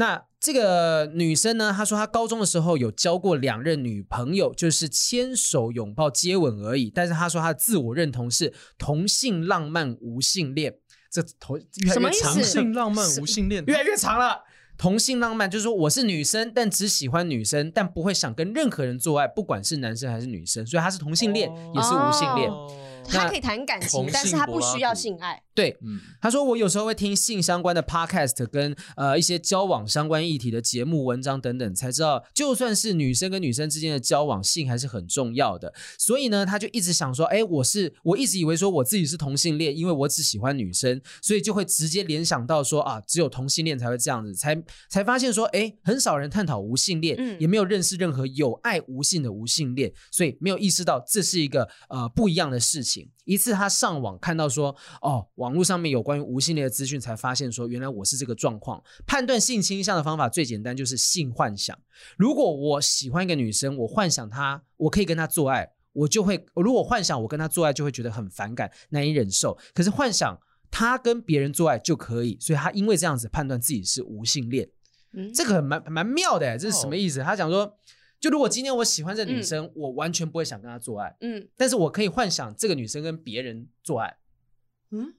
[0.00, 1.74] 那这个女生呢？
[1.76, 6.90] 她说她高中的时候有交过两任女朋友，就是牵手、拥抱、接吻而已。
[6.90, 10.76] 但是她说她的自我认同是同性浪漫无性恋。
[11.10, 14.44] 这同越来越长，同性浪漫无性恋越来越长了。
[14.78, 20.66] 同性浪漫就是说我是女生，但只喜欢女生，但不会想跟任何人做爱，不管是男生还是女生。
[20.66, 22.50] 所以她是同性恋，哦、也是无性恋。
[22.50, 25.42] 哦他可以谈感情，但是她不需要性爱。
[25.60, 35.74] 对，嗯，他说我有时候会听性相关的 podcast，跟呃一些交往相关议题的节目、文章等等，才知道就算是女生跟女生之间的交往，性还是很重要的。
[35.98, 44.56] 所以呢，他就一直想说，哎，我是我一直以为说我自己是同性恋，因为我只喜欢女生，所以就会直接联想到说啊，只有同性恋才会这样子，才
[44.88, 53.10] 才发现说，哎，很少人探讨无性恋，嗯，也没有认识任何有爱无性的无性恋，所以没有意识到这是一个呃不一样的事情。
[53.24, 58.82] 一次他上网看到说，哦，网络上面有关于无性恋的资讯，才发现说，原来我是这个状况。
[59.06, 61.78] 判断性倾向的方法最简单，就是性幻想。
[62.16, 69.56] 如果我喜欢一个女生，我幻想她，我可以跟她做爱，我就会；如果幻想我跟她做爱，就会觉得很反感，难以忍受。
[69.74, 70.38] 可是幻想
[70.70, 74.68] 她跟别人做爱就可以，所以她因为这样子判断自己是无性恋。
[75.12, 77.20] 嗯，这个蛮蛮妙的，这是什么意思？
[77.20, 77.76] 他讲说。
[78.20, 84.14] 就如果今天我喜欢这女生，嗯、我完全不会想跟她做爱，嗯，但是我可以幻想这个女生跟别人做爱，
[84.90, 85.14] 嗯，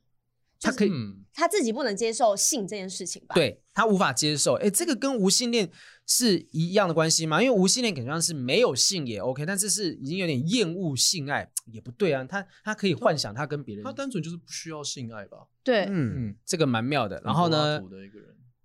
[0.62, 0.92] 她可以，
[1.34, 3.34] 他自己不能接受性这件事情吧？
[3.34, 5.68] 对，他无法接受，哎，这个跟无性恋
[6.06, 7.42] 是一样的关系吗？
[7.42, 15.48] 因为无性恋感觉上是没有性也 OK，但是是已经有点厌恶性爱，也不对啊，他他可以幻想他跟别人，他单纯就是不需要性爱吧？
[15.64, 17.20] 对，嗯，嗯，这个蛮妙的。
[17.26, 17.82] 然后呢？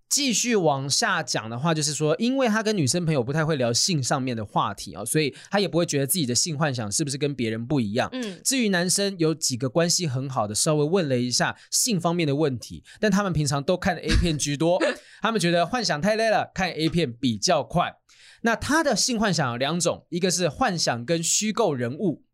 [0.08, 8.08] 继续往下讲的话，就是说，因为他跟女生朋友不太会聊性上面的话题啊，所以他也不会觉得自己的性幻想是不是跟别人不一样。
[8.12, 14.80] 嗯，至于男生有几个关系很好的，稍微问了一下性方面的问题，但他们平常都看 A 片居多，
[15.20, 17.96] 他们觉得幻想太累了，看 A 片比较快。
[18.42, 22.25] 那他的性幻想有两种，一个是幻想跟虚构人物。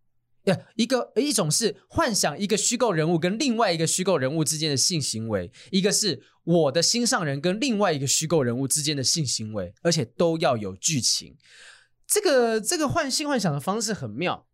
[0.75, 11.37] 一个一种是幻想一个虚构人物跟另外一个虚构人物之间的性行为，一个是我的心上人跟另外一个虚构人物之间的性行为，而且都要有剧情。
[12.07, 14.47] 这个这个幻性幻想的方式很妙，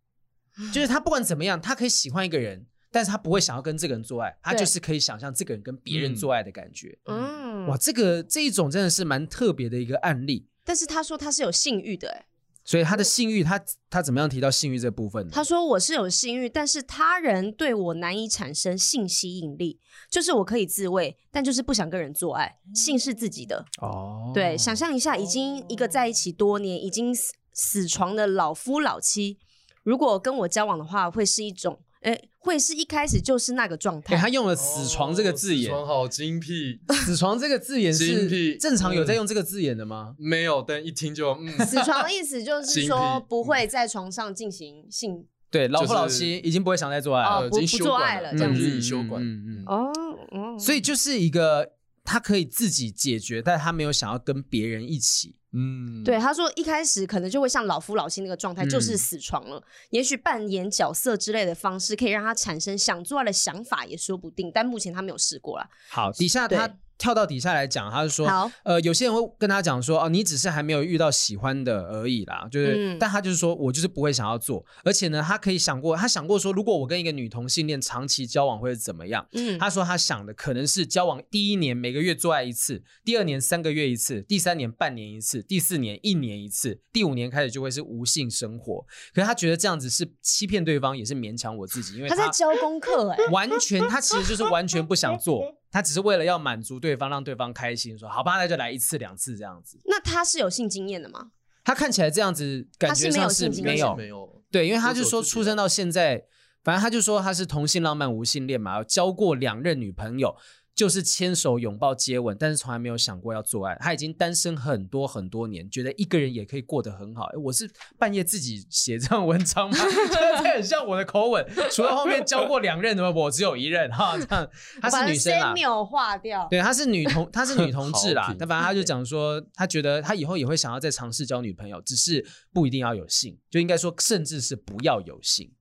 [0.71, 6.97] 就是他不管怎么样，他可以喜欢一个人，但是他不会想要跟这个人做爱，他就是可以想象这个人跟别人做爱的感觉。
[7.05, 10.47] 嗯，哇，这个这一种真的是蛮特别的一个案例。
[10.63, 12.25] 但是他说他是有性欲的，
[12.69, 13.59] 所以他的性欲，他
[13.89, 15.31] 他怎么样提到性欲这部分呢？
[15.33, 22.59] 他说我是有性欲，但是他人对我难以产生性吸引力，就是我可以自慰，但就是不想跟人做爱。
[22.75, 29.39] 性是自己的哦，对，想象一下，已经一个在一起多年，已经死死床的老夫老妻，
[29.81, 31.79] 如果跟我交往的话，会是一种。
[32.01, 34.15] 哎，会是一开始就是那个状态。
[34.15, 36.79] 他用了“死床”这个字眼，哦、死床好精辟。
[37.05, 40.15] 死床这个字眼是正常有在用这个字眼的吗？
[40.17, 41.65] 嗯、没有，但一听就嗯。
[41.65, 45.25] 死床的意思就是说不会在床上进行性。
[45.51, 49.21] 对，老夫老妻已经不会想再做爱了，哦、不，不做爱了，这样子休管。
[49.21, 49.91] 嗯嗯哦
[50.31, 51.71] 哦，所以就是一个
[52.09, 55.35] 他可以自己解决，但他没有想要跟别人一起。
[55.51, 59.63] 嗯，对，他说一开始可能就会像老夫老妻那个状态，嗯、就是死床了。
[59.91, 64.51] 也许扮演角色之类的方式，可以让他产生想做爱的想法，也说不定。
[64.51, 65.69] 但目前他没有试过啦。
[65.89, 66.75] 好，底下他。
[66.99, 79.25] 跳到底下来讲，他就说，好呃，有些人会跟他讲说，哦，你只是还没有遇到喜欢的而已啦，就是，嗯、但他就是说我就是不会想要做，而且呢，他可以想过，他想过说，如果我跟一个女同性恋长期交往会是怎么样？
[79.31, 88.85] 嗯，他说他想的可能是交往第一年每个月做爱一次，第二年三个月一次，第三年半年一次，第四年一年一次，第五年开始就会是无性生活。
[89.13, 95.58] 可是他觉得这样子是欺骗对方，也是勉强我自己，因为他，他在教功课，欸，哎，完全他其实就是完全不想做。
[95.71, 99.79] 他只是为了要满足对方，让对方开心，说好吧，那就来一次两次这样子。
[99.85, 101.31] 那他是有性经验的吗？
[101.63, 104.41] 他看起来这样子，感觉上是没有没有。
[104.49, 106.25] 对，因为他就说出生到现在，
[106.63, 110.35] 反正他就说他是同性浪漫无性恋嘛，交过两任女朋友。
[110.79, 113.75] 就是牵手、拥抱、接吻，但是从来没有想过要做爱。
[113.81, 117.27] 他已经单身很多很多年，觉得一个人也可以过得很好。
[117.43, 119.75] 我是半夜自己写这样文章吗？
[120.09, 121.45] 这 很像我的口吻。
[121.69, 124.17] 除了后面交过两任的，我只有一任哈。
[124.17, 124.49] 这样，
[124.81, 126.47] 她是女生啊，没有化掉。
[126.49, 128.33] 对，她是女同，她是女同志啦。
[128.39, 135.51] 但反正她就讲说，她觉得她以后也会想要再尝试交女朋友，只是不一定要有性，就应该说，甚至是不要有性。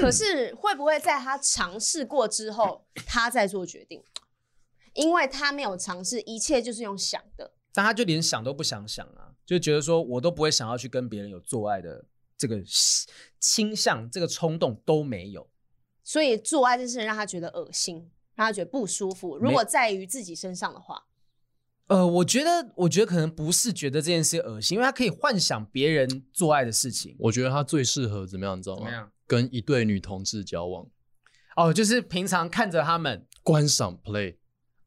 [0.00, 4.00] 可是会不会在他尝试过之后，他再做决定？
[4.98, 7.52] 因为他没有尝试，一切就是用想的。
[7.72, 12.04] 但他就连想都不想想啊，就觉得说我都不会想要去跟别人有做爱的
[12.36, 12.60] 这个
[13.38, 15.48] 倾向，这个冲动都没有。
[16.02, 19.38] 所以做爱这件事让他觉得恶心，让他觉得不舒服。
[19.38, 21.04] 如果在于自己身上的话，
[21.86, 27.14] 呃，我觉得，我觉得可能不是觉得这件事恶心，因为他可以幻想别人做爱的事情。
[27.18, 28.82] 我觉得他最适合怎么样，你知道吗？
[28.84, 29.12] 怎么样？
[29.26, 30.86] 跟一对女同志交往。
[31.56, 34.36] 哦，就是平常看着他们观赏 play。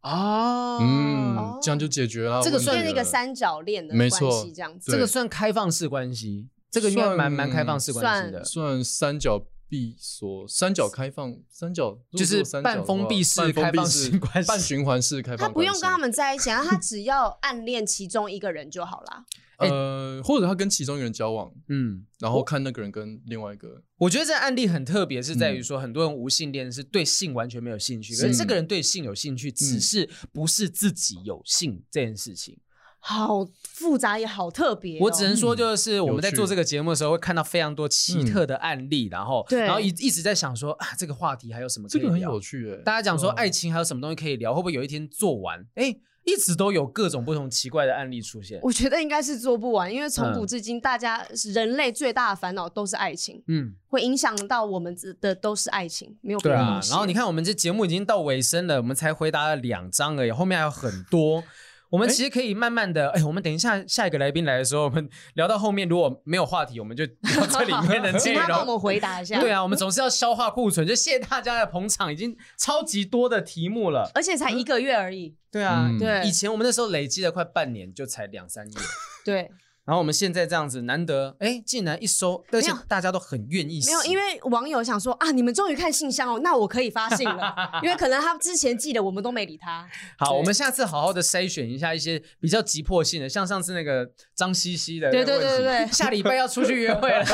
[0.02, 2.42] 哦，嗯，这样就解决了。
[2.44, 4.92] 这个算是一个三角恋的关系，这样子。
[4.92, 15.48] 这个算开放式关系，这个应该蛮蛮开放式关系的，算三角闭锁、三角开放、三角就是半封闭式开放式关系、半循环式开放。
[15.48, 19.24] 他不用跟他们在一起，他只要暗恋其中一个人就好了。
[19.64, 32.58] 呃，或者他跟其中一个人交往，嗯，然后看那个人跟另外一个，我觉得这案例很特别，是在于说很多人无性恋是对性完全没有兴趣，可是这个人对性有兴趣，只是不是自己有性这件事情，
[33.02, 35.00] 好复杂也好特别。
[35.02, 42.08] 我只能说，就是我们在做这个节目的时候，会看到非常多奇特的案例，然后，然后一一直在想说啊，这个话题还有什么可以聊？
[42.08, 44.54] 这个很有趣哎，大家讲说爱情还有什么东西可以聊？
[44.54, 45.66] 会不会有一天做完？
[45.76, 45.98] 哎。
[46.24, 56.90] 一直都有各种不同奇怪的案例出现，我觉得应该是做不完，因为从古至今，大家人类最大的烦恼都是爱情，嗯，会影响到我们的都是爱情，没有别的东西。
[56.90, 61.44] 对啊，然后你看，我们这节目已经到尾声了，我们才回答了两张而已，后面还有很多。
[61.92, 68.44] 我们其实可以慢慢的，哎、欸，我们等一下下一个来宾来的时候，我们聊到后面如果没有话题，我们就聊这里面的内容。
[68.50, 69.40] 帮我们回答一下。
[69.40, 75.36] 对啊，我们总是要消化库存，就谢谢大家的捧场，已经超级多的题目了，而且才一个月而已。
[75.52, 78.78] 对啊，嗯、对，以前我们那时候累积了快半年，就才两三页。
[79.26, 79.52] 对。
[79.84, 83.82] 然后我们现在这样子，难得哎，竟然一收，而且大家都很愿意。
[83.86, 87.56] 没有，因为网友想说啊，你们终于看信箱哦，那我可以发信了。
[87.82, 89.88] 因为可能他之前寄的，我们都没理他。
[90.20, 95.10] 好，我们下次好好的筛选一下一些比较急迫性的，像上次那个脏兮兮的。
[95.10, 97.26] 对对对对，下礼拜要出去约会了。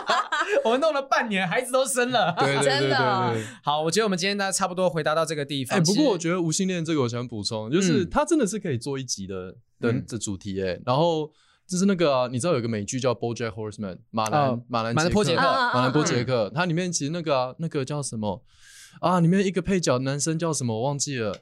[0.64, 2.34] 我们弄了半年，孩子都生了。
[2.38, 3.44] 对对对对。
[3.64, 5.78] 好，我觉得我们今天大家差不多回答到这个地方。
[5.78, 11.32] 哎，不过我觉得无性恋这个我想补充，就是他真的是可以做一集的的的主题哎，然后。
[11.68, 15.42] 就是那个、啊，你知道有个美剧叫《BoJack Horseman》马兰、哦、马兰马兰波杰克。
[15.42, 18.44] 马兰波杰克，它里面其实那个、啊、那个叫什么？
[19.00, 19.20] 啊？
[19.20, 21.36] 里面一个配角男生叫什么我忘记了。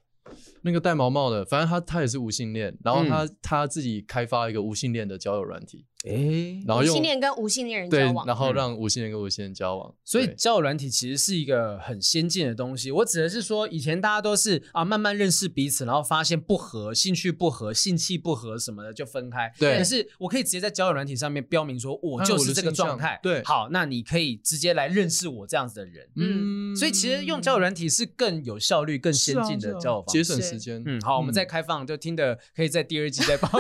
[0.62, 12.90] 那个戴毛帽的，反正他他也是无性恋，然后他、嗯、他自己开发一个无性恋的交友软体，哎、欸，然后用无性恋跟无性恋人交往，然后让无性恋跟无性恋交往，所以交友软体其实是一个很先进的东西。
[12.90, 19.50] 我指的是说，以前大家都是啊慢慢认识彼此，然后发现不合，兴趣不合，性气不合什么的就分开。
[19.59, 23.18] 对，可是我可以直接在交友软体上面标明说，我就是这个状态。
[23.22, 26.07] 对，好，那你可以直接来认识我这样子的人。
[26.16, 30.12] 嗯，所以其实用交友软体是更有效率、更先进的交友方式。
[30.12, 33.48] 节省时间，嗯，好，我们再开放，就听的可以在第二季再报。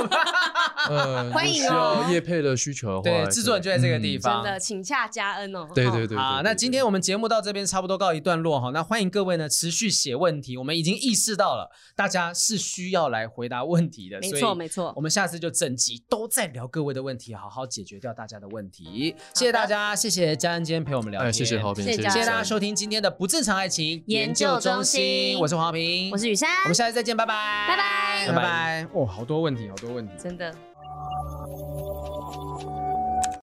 [0.90, 2.06] 呃， 欢迎哦。
[2.10, 5.68] 业配的需求的话，对，制作人就在这个地方，真的，请洽嘉恩哦。
[5.74, 8.70] 对对对，好，那今天我们节目到这边差不多告一段落哈。
[8.70, 14.92] 那欢迎各位呢持续写问题，我们已经意识到了大家是需要来回答问题的，没错没错。
[14.96, 19.14] 我们下次就整集都在聊各位的问题，好好解决掉大家的问题。
[19.34, 28.88] 谢谢大家，谢谢嘉恩今天陪我们聊天，谢谢豪平，谢谢大家收听今天的不正常爱情研究中心，我是黄平，我是雨珊，我们下次再见，拜拜，拜拜，拜拜。
[28.92, 30.54] 哦，好多问题，好多问题，真的。
[32.34, 32.83] Thank you.